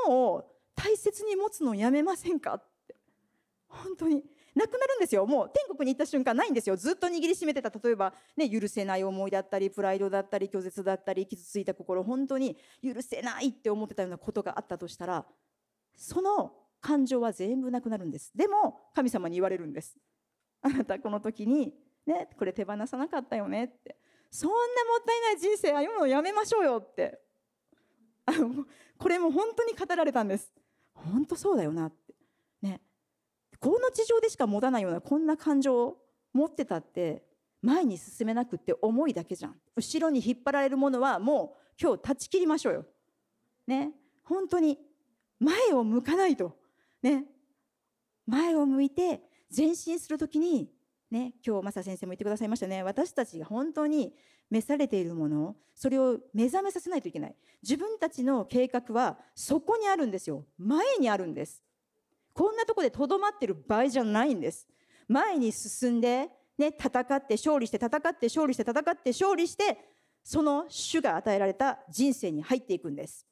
[0.07, 2.95] ものを大切に持つのやめませんかって。
[3.67, 4.23] 本当に。
[4.53, 5.25] なくなるんですよ。
[5.25, 6.75] もう天国に行った瞬間ないんですよ。
[6.75, 7.69] ずっと握りしめてた。
[7.69, 15.25] 例えば、ね、許せない思いだったりプライドだったり拒絶だったり傷ついた心本当に許せないって思ってたようなことがあったとしたら
[15.95, 18.31] その感情は全部なくなるんです。
[18.35, 19.97] でも神様に言われるんです。
[20.61, 21.73] あなたこの時に
[22.05, 23.97] ねこれ手放さなかったよねって。
[24.29, 24.61] そんなも
[24.97, 27.19] ったいない人生歩むのやめましょうよって。
[28.25, 28.65] あの
[28.97, 30.51] これも本当に語られたんです。
[30.93, 32.13] 本当そうだよなって。
[32.61, 32.81] ね。
[33.62, 35.97] この地上でしか持たないようなこんな感情を
[36.34, 37.24] 持ってたって
[37.62, 42.86] 前に進めなくって思いだけじゃん後ろに引っ張られるものはもう今日断ち切りましょうよ
[43.68, 43.91] ね
[44.24, 44.80] 本当に
[45.39, 46.57] 前を向かないと
[47.03, 47.26] ね
[48.26, 49.22] 前を向いて
[49.55, 50.70] 前進するときに
[51.12, 52.84] ね、今日、マサ先生も言ってくださいましたね。
[52.84, 54.14] 私たちが本当に
[54.49, 57.36] 召されているもの、それを目覚めさせないといけない。
[57.62, 60.45] 自分たちの計画はそこにあるんですよ。
[60.57, 61.62] 前にあるんです。
[62.41, 64.67] こんなとこでとどまってる場合じゃないんです。
[65.07, 66.27] 前に進んで、
[66.57, 69.77] ね、戦って勝利して戦って勝利して戦って勝利して、
[70.23, 73.27] その主が与えられた人生に入っていくんです。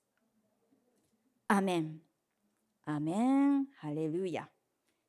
[1.48, 1.98] アメン。
[2.86, 3.14] アメ
[3.62, 3.66] ン。
[3.80, 4.48] ハレルヤ。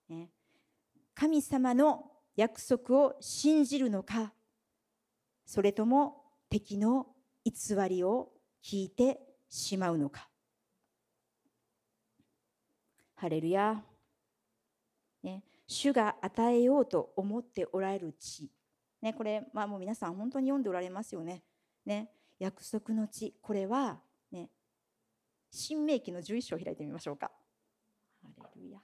[0.08, 0.30] ね、
[1.14, 4.32] 神様の約束を信じるのか
[5.44, 7.08] それとも敵の
[7.44, 7.52] 偽
[7.86, 8.30] りを
[8.64, 9.20] 聞いて
[9.50, 10.30] しまうのか
[13.20, 13.84] ハレルヤ、
[15.22, 18.50] ね、主が与えようと思っておられる地、
[19.02, 21.42] ね、これ、まあ、もう皆さん本当に読んでおられますよね。
[21.84, 24.00] ね約束の地これは、
[24.32, 24.50] ね、
[25.50, 27.30] 新明記の11章を開いてみましょうか。
[28.22, 28.80] ハレルヤ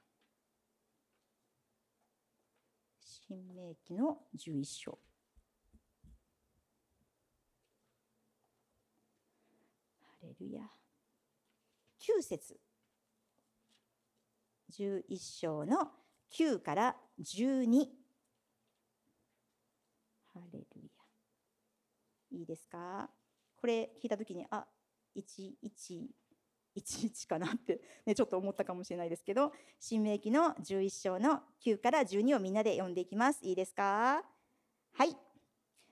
[3.29, 4.99] 新明記の11章。
[10.01, 10.63] ハレルヤ。
[11.99, 12.61] 9節
[14.71, 15.03] 11
[15.41, 15.91] 章の
[16.33, 17.87] 9から12。
[20.35, 20.89] ハレルヤ。
[22.39, 23.09] いいですか？
[23.57, 24.67] これ聞いた時に、あ、
[25.17, 26.11] 1111
[27.27, 34.23] かなって、ね、ちょっと思ったかもしれないですけど新明記の11章の9から12をみんなで読んでいきますいいですか？
[34.93, 35.17] はい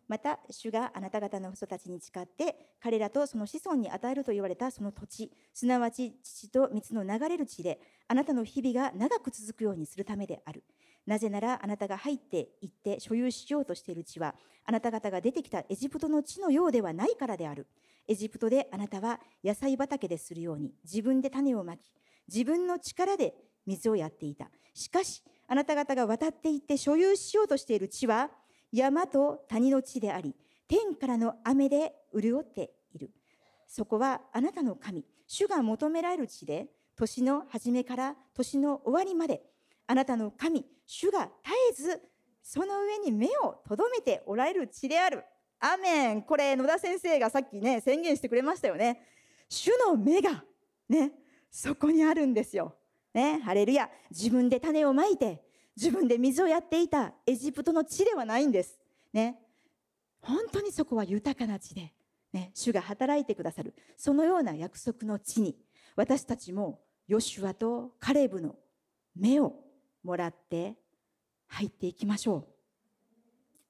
[0.08, 10.62] また主があなた方の人たちに誓って彼らとその子孫に与えると言われたその土地すなわち父と蜜の流れる地であなたの日々が長く続くようにするためである。
[11.06, 14.34] なぜならあなたが入って行って所有しようとしている地は
[14.64, 17.66] あなた方が出てきたエジプトの地のようではないからである。
[18.06, 21.92] エジプトであなたは野菜畑でするように自分で種をまき
[22.28, 23.34] 自分の力で
[23.66, 24.50] 水をやっていた。
[24.74, 28.30] しかしあなた方が渡っていって所有しようとしている地は
[28.76, 30.34] 山と谷の地であり
[30.66, 33.10] 天からの雨で潤っている。
[33.68, 36.66] そこはあなたの神主が求められる地で
[36.96, 39.42] 年の初めから年の終わりまで
[39.86, 41.30] あなたの神主が
[41.72, 42.02] 絶えず
[42.42, 45.22] その上に目をとどめておられる地である。
[45.60, 46.22] アメン。
[46.22, 49.02] これ野田先生がさっきね宣言してくれましたよね。
[49.48, 50.42] 主の目が
[50.88, 51.12] ね
[51.48, 52.74] そこにあるんですよ。
[53.14, 53.88] ねハレルヤ。
[54.10, 55.43] 自分で種をまいて
[55.76, 58.78] 自分で水をやっていたエジプトの地ではないんです。
[59.12, 59.38] ね。
[60.20, 61.92] 本当にそこは豊かな地で、
[62.32, 63.74] ね、主が働いてくださる。
[63.96, 65.56] そのような約束の地に
[65.96, 68.56] 私たちもヨシュアとカレブの
[69.16, 69.54] 目を
[70.02, 70.76] もらって
[71.48, 72.46] 入っていきましょう。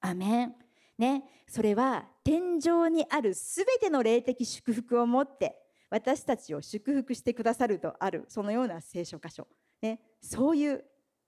[0.01, 0.55] アメン。
[0.97, 5.57] ね、それは天井にあるすべての霊的祝福を持って
[5.91, 8.25] 私たちを祝福してくださるとある。
[8.29, 9.49] そのような聖書箇所、
[9.83, 10.85] ね、そういう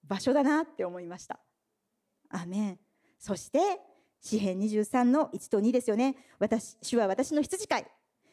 [0.09, 1.39] 場所だなって思いました。
[2.31, 2.79] アメン。
[3.19, 3.81] そして
[4.21, 6.17] 詩編23の1と2ですよね。
[6.39, 7.87] 私主は私の羊飼い。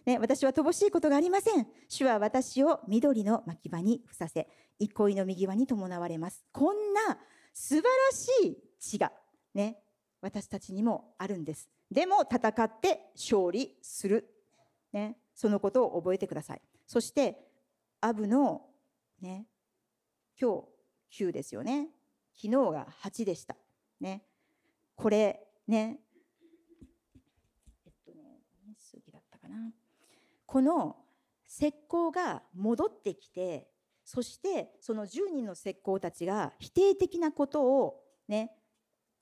[0.05, 1.67] ね、私は乏しいことがありません。
[1.87, 4.49] 主は私を緑の牧場にふさせ、
[4.79, 6.43] 憩いの右輪に伴われます。
[6.51, 7.17] こんな
[7.53, 9.13] 素晴らしい地が、
[9.53, 9.77] ね、
[10.19, 11.69] 私たちにもあるんです。
[11.89, 14.29] でも戦って勝利する。
[14.91, 16.61] ね、そのことを覚えてください。
[16.85, 17.47] そして、
[18.01, 18.65] アブの、
[19.21, 19.47] ね、
[20.39, 20.72] 今日
[21.13, 21.89] 9ですよね。
[22.35, 23.55] 昨日が8でした。
[23.99, 24.23] ね、
[24.95, 25.99] これね、
[27.85, 28.41] えっとね、
[28.77, 29.71] 数記だったかな。
[30.45, 30.97] この
[31.47, 33.69] 石膏が戻ってきて
[34.03, 38.51] そしてその10人の石膏たちが否定的なことをね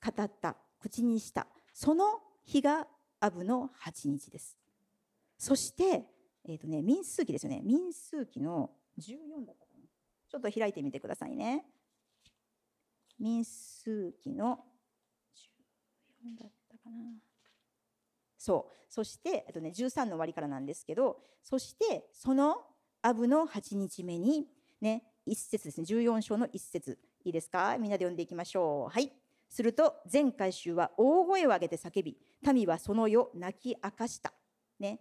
[0.04, 0.56] 語った。
[0.80, 1.46] 口にした。
[1.72, 2.88] その日が
[3.20, 4.58] アブの8日です。
[5.38, 6.04] そして、
[6.44, 7.60] えーとね、民数記ですよね。
[7.62, 9.86] 民数記の14だったかな。
[10.28, 11.64] ちょっと開いてみてくださいね。
[13.18, 14.64] 民数記の
[16.26, 16.96] 14だったかな。
[18.36, 18.72] そう。
[18.88, 22.56] そしてあと、ね、13の終わりからなんですけどそしてその
[23.00, 24.46] アブの8日目に、
[24.80, 25.86] ね、一節ですね。
[25.88, 26.98] 14章の一節。
[27.24, 27.76] いいですか？
[27.78, 28.92] みんなで読んでいきましょう。
[28.92, 29.12] はい。
[29.48, 34.32] すると全回収は大声を上げて叫び民はその夜泣き明かした、
[34.80, 34.98] ね、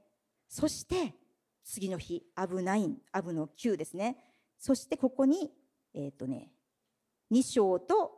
[0.50, 1.16] そして
[1.64, 4.18] 次の日アブ9アブの9ですね。
[4.60, 5.52] そしてここに
[5.94, 6.52] えっ、ー、とね
[7.32, 8.12] 2章と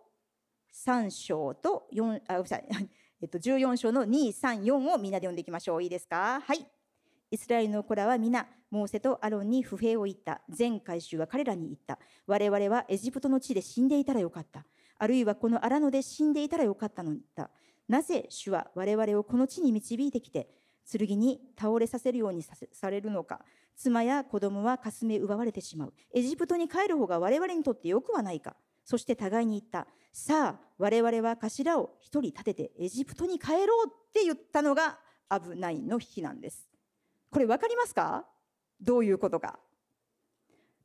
[0.73, 2.67] 3章と4あごめんなさい
[3.21, 5.83] えっと、14章の2、3、4をみんなで読んでいきましょう。
[5.83, 6.41] いいですか？
[6.41, 6.67] はい。
[7.31, 10.41] イスラエルの子らは皆、モーセとアロンに不平を言った。
[10.49, 11.99] 全回収は彼らに言った。
[12.27, 14.65] 我々はエジプトの地で死んでいたらよかった。
[14.97, 17.49] あるいはこの荒野で死んでいたらよかったのだ。
[17.87, 20.49] なぜ主は我々をこの地に導いてきて、
[20.85, 23.45] 剣に倒れさせるようにされるのか。
[23.77, 25.93] 妻や子供はかすめ奪われてしまう。
[26.13, 28.57] エジプトに帰る方が我々にとってよくはないか。
[28.83, 29.87] そして互いに言った。
[30.11, 36.67] さあ、我々は頭を一人立ててエジプトに帰ろうって言ったのがアブナインの日なんです。
[37.31, 38.25] これ分かりますか？
[38.79, 39.59] どういうことか？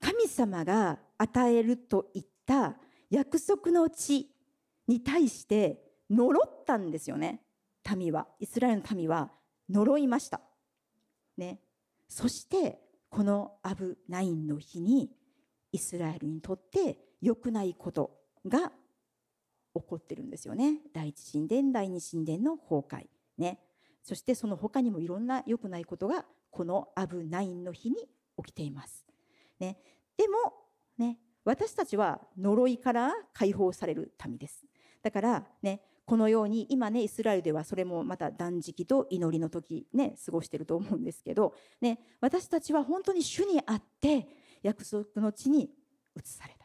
[0.01, 2.77] 神様が与えると言った
[3.11, 4.31] 約束の地
[4.87, 7.43] に対して呪ったんですよね。
[7.97, 9.31] 民は、イスラエルの民は
[9.69, 10.41] 呪いました。
[11.37, 11.61] ね。
[12.09, 12.81] そして、
[13.11, 15.11] このアブナインの日に
[15.73, 18.11] イスラエルにとって良くないこと
[18.47, 18.73] が
[19.75, 20.81] 起こってるんですよね。
[20.93, 23.07] 第一神殿、第二神殿の崩壊。
[23.37, 23.61] ね。
[24.03, 27.97] そしてその他にもいろんな良くないことがこのアブナインの日に
[28.43, 29.05] 起きています。
[29.61, 29.79] ね。
[30.17, 30.55] でも、
[30.97, 34.65] ね、私たちは呪いから解放される民です。
[35.03, 44.27] だからね、このように今ねイスラエルではそれもまた断食と祈りの時ね過ごしてると思うんですけど、ね、私たちは本当に主にあって
[44.63, 45.71] 約束の地に
[46.17, 46.58] 移され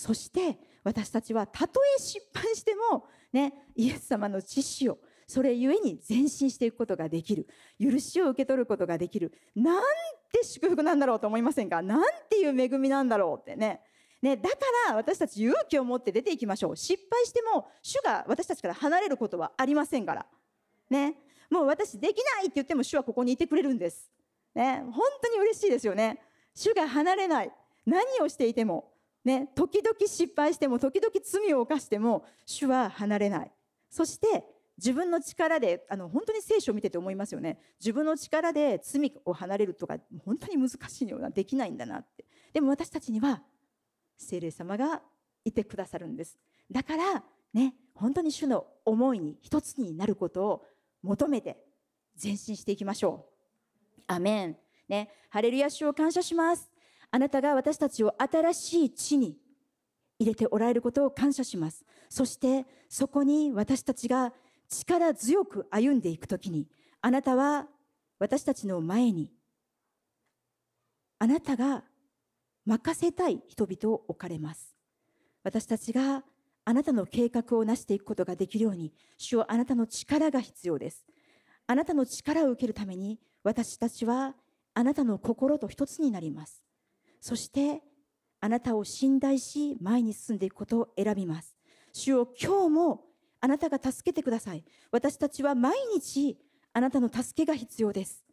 [0.00, 7.46] そして私たちはたとえ失敗しても、ね、イエス様の知識をそれゆえに前進していくことができる。
[7.78, 9.30] 許しを受け取ることができる。
[9.54, 9.82] なん
[10.32, 11.82] て祝福なんだろうと思いませんか？
[11.82, 13.82] なんていう恵みなんだろうってね。
[14.22, 14.56] ね、だか
[14.88, 16.76] ら私たち勇気を持って出ていきましょう。
[16.78, 20.26] 失敗しても主が私たちから離れることはありませんから、
[20.88, 21.16] ね、
[21.50, 24.10] もう私できないって言っても主はここにいてくれるんです、
[24.54, 26.22] ね、本当に嬉しいですよね。
[26.54, 27.52] 主が離れない。
[27.84, 28.92] 何をしていても。
[29.24, 33.52] ね時々失敗しても時々罪を犯しても主は離れない。
[33.88, 34.44] そして
[34.76, 37.58] 自分の力であの本当に聖書を見てて思いますよね。
[37.78, 42.24] 自分の力で罪を離れるとか本当に難しいようなできないんだなって。
[42.52, 43.42] でも私たちには
[44.16, 45.02] 聖霊様が
[45.44, 46.38] いてくださるんです。
[46.70, 50.66] だからね本当に主の思いに一つになることを
[51.02, 51.58] 求めて
[52.22, 53.26] 前進していきましょ
[53.98, 54.02] う。
[54.06, 54.56] アメン。
[54.88, 56.69] ねハレルヤ主を感謝します。
[57.10, 59.36] あなたが私たちを新しい地に
[60.18, 64.32] 入れておられることを感謝しますそしてそこに私たちが
[64.70, 66.68] 力強く歩んでいくときに、
[67.02, 67.66] あなたは
[68.18, 69.30] 私たちの前に、
[71.18, 71.84] あなたが
[72.64, 74.74] 任せたい人々を置かれます。
[75.42, 76.22] 私たちが
[76.64, 81.04] あなたの計画を成していくことができるように、主はあなたの力が必要です。
[81.66, 84.34] あなたの力を受けるために、私たちは
[84.74, 86.62] あなたの心と一つになります。
[87.20, 87.82] そして、
[88.40, 91.54] あなたを信頼し、前に進んでいくことを選びます。
[91.92, 93.04] 主を今日も
[93.40, 94.64] あなたが助けてください。
[94.90, 96.38] 私たちは毎日
[96.72, 98.24] あなたの助けが必要です。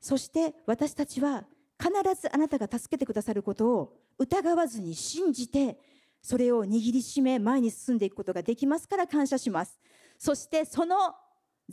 [0.00, 1.46] そして私たちは
[1.78, 5.78] 必ずあなたが助けてくださることを疑わずに信じて、
[6.20, 9.78] それを握りしめ前に進んでいくことができますから感謝します。
[10.18, 11.14] そしてその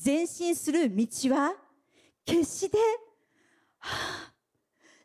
[0.03, 1.55] 前進する道は
[2.25, 2.77] 決して、
[3.79, 4.30] はあ、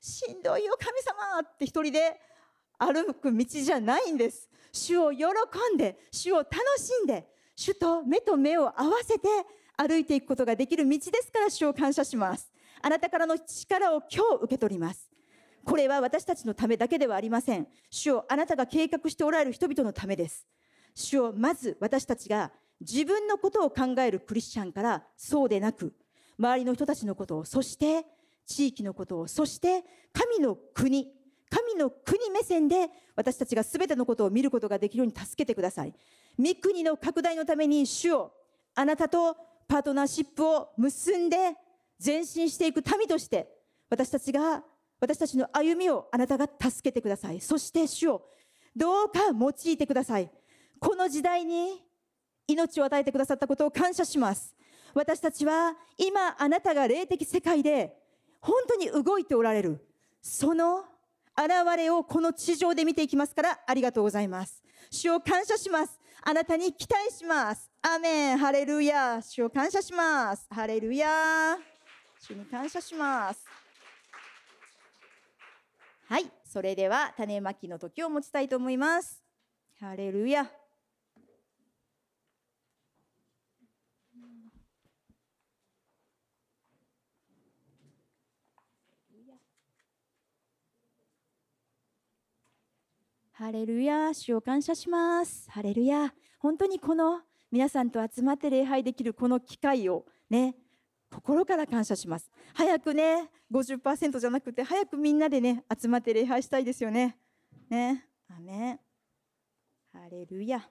[0.07, 2.21] しんどいよ神様って一人で
[2.79, 4.49] 歩く道じゃないんです。
[4.73, 5.25] 主を喜
[5.75, 7.27] んで、主を楽しんで、
[7.57, 9.29] 主と目と目を合わせて
[9.77, 12.53] 歩いていくことができる道ですから主を感謝します。
[12.83, 15.11] あなたからの力を今日受け取ります。
[15.65, 17.67] これは私たちのためだけではありません。
[17.91, 20.47] 主をあなたが計画しておられる人々のためです。
[20.95, 25.95] 主をまず私たちが自分のことを考えるクリスチャンからそうでなく、
[26.39, 28.05] 周りの人たちのことを、そして
[28.47, 31.13] 地域のことを、そして神の国、
[31.51, 35.95] 神の国目線で私たちが全てのことを見ることができるように助けてください。
[36.39, 38.33] 御国の拡大のために主を
[38.75, 39.37] あなたと
[39.67, 41.57] パートナーシップを結んで
[42.05, 43.49] 前進していく民として
[43.89, 44.63] 私たちが
[45.01, 47.41] 私たちの歩みをあなたが助けてください。
[47.41, 48.23] そして主を
[48.75, 50.31] どうか用いてください。
[50.79, 51.83] この時代に
[52.47, 54.55] 命を与えてくださったことを感謝します。
[54.95, 57.97] 私たちは今あなたが霊的世界で
[58.41, 59.87] 本当に動いておられる。
[60.23, 60.85] その
[61.37, 64.63] 現れをこの地上で見ていきますからありがとうございます。
[64.91, 66.01] 主を感謝します。
[66.23, 67.71] あなたに期待します。
[67.83, 68.39] アメン。
[68.39, 69.21] ハレルヤ。
[69.23, 70.47] 主を感謝します。
[70.51, 71.57] ハレルヤ。
[72.19, 73.45] 主に感謝します。
[76.09, 76.31] はい。
[76.45, 79.23] それでは種まきの時を持ちたいと思います。
[79.81, 80.51] ハレルヤ。
[93.39, 95.51] ハレルヤ、主を感謝します。
[95.51, 96.15] ハレルヤ。
[96.39, 97.21] 本当にこの
[97.53, 100.57] 皆さんと集まって礼拝できるこの機会をね、
[101.11, 102.31] 心から感謝します。
[102.55, 107.19] 早くね、50%じゃなくて、早くみんなでね、集まって礼拝したいですよね。
[107.69, 108.07] ね。
[108.31, 108.81] アメン。
[109.93, 110.67] ハレルヤ。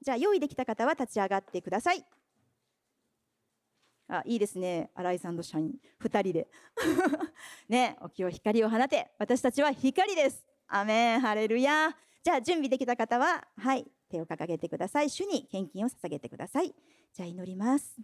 [0.00, 2.02] じゃあ、用意できた方は立ち上がってください。
[4.08, 4.90] あ、いいですね。
[4.94, 6.48] 新井さんと社員、2人で。
[7.68, 10.55] ね、お清光を放て、私たちは光です。
[10.68, 11.20] アメン。
[11.20, 15.10] ハレルヤじゃあ準備できた方ははい手を掲げてください。
[15.10, 16.74] 主に献金を捧げてください。
[17.12, 17.96] じゃあ祈ります。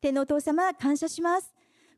[0.00, 1.54] 天のお父様感謝します。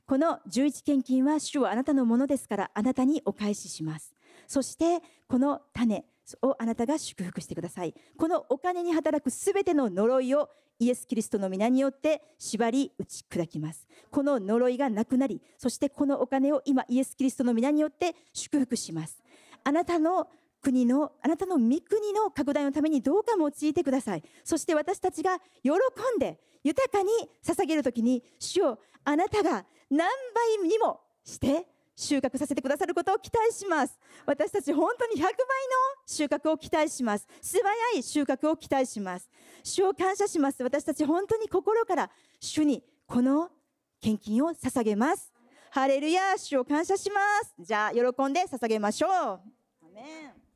[0.07, 4.15] この11献金は主はあなたのものですからあなたにお返しします。
[4.47, 6.05] そしてこの種
[6.43, 7.95] をあなたが祝福してください。
[8.17, 10.49] このお金に働くすべての呪いを
[10.81, 13.87] イエス・キリストの皆によって縛り打ち砕きます。
[14.11, 19.23] この呪いがなくなりそしてこのお金を今イエス・キリストの皆によって祝福します。
[19.69, 20.27] あなたの
[20.63, 24.23] 国の、あなたの御国の拡大のためにどうか用いてください。
[24.43, 25.73] そして私たちが喜
[26.17, 27.11] んで豊かに
[27.45, 30.09] 捧げるときに、主をあなたが何
[30.59, 33.99] 倍にもして収穫させてくださることを期待します。
[34.25, 35.35] 私たち本当に100倍の
[36.07, 37.29] 収穫を期待します。
[37.43, 39.29] 素早い収穫を期待します。
[39.63, 40.63] 主を感謝します。
[40.63, 42.11] 私たち本当に心から
[42.41, 43.51] 主にこの
[44.01, 45.31] 献金を捧げます。
[45.71, 47.55] ハレルヤ主を感謝します。
[47.61, 49.58] じゃあ喜んで捧げましょう。
[49.99, 50.48] Amen.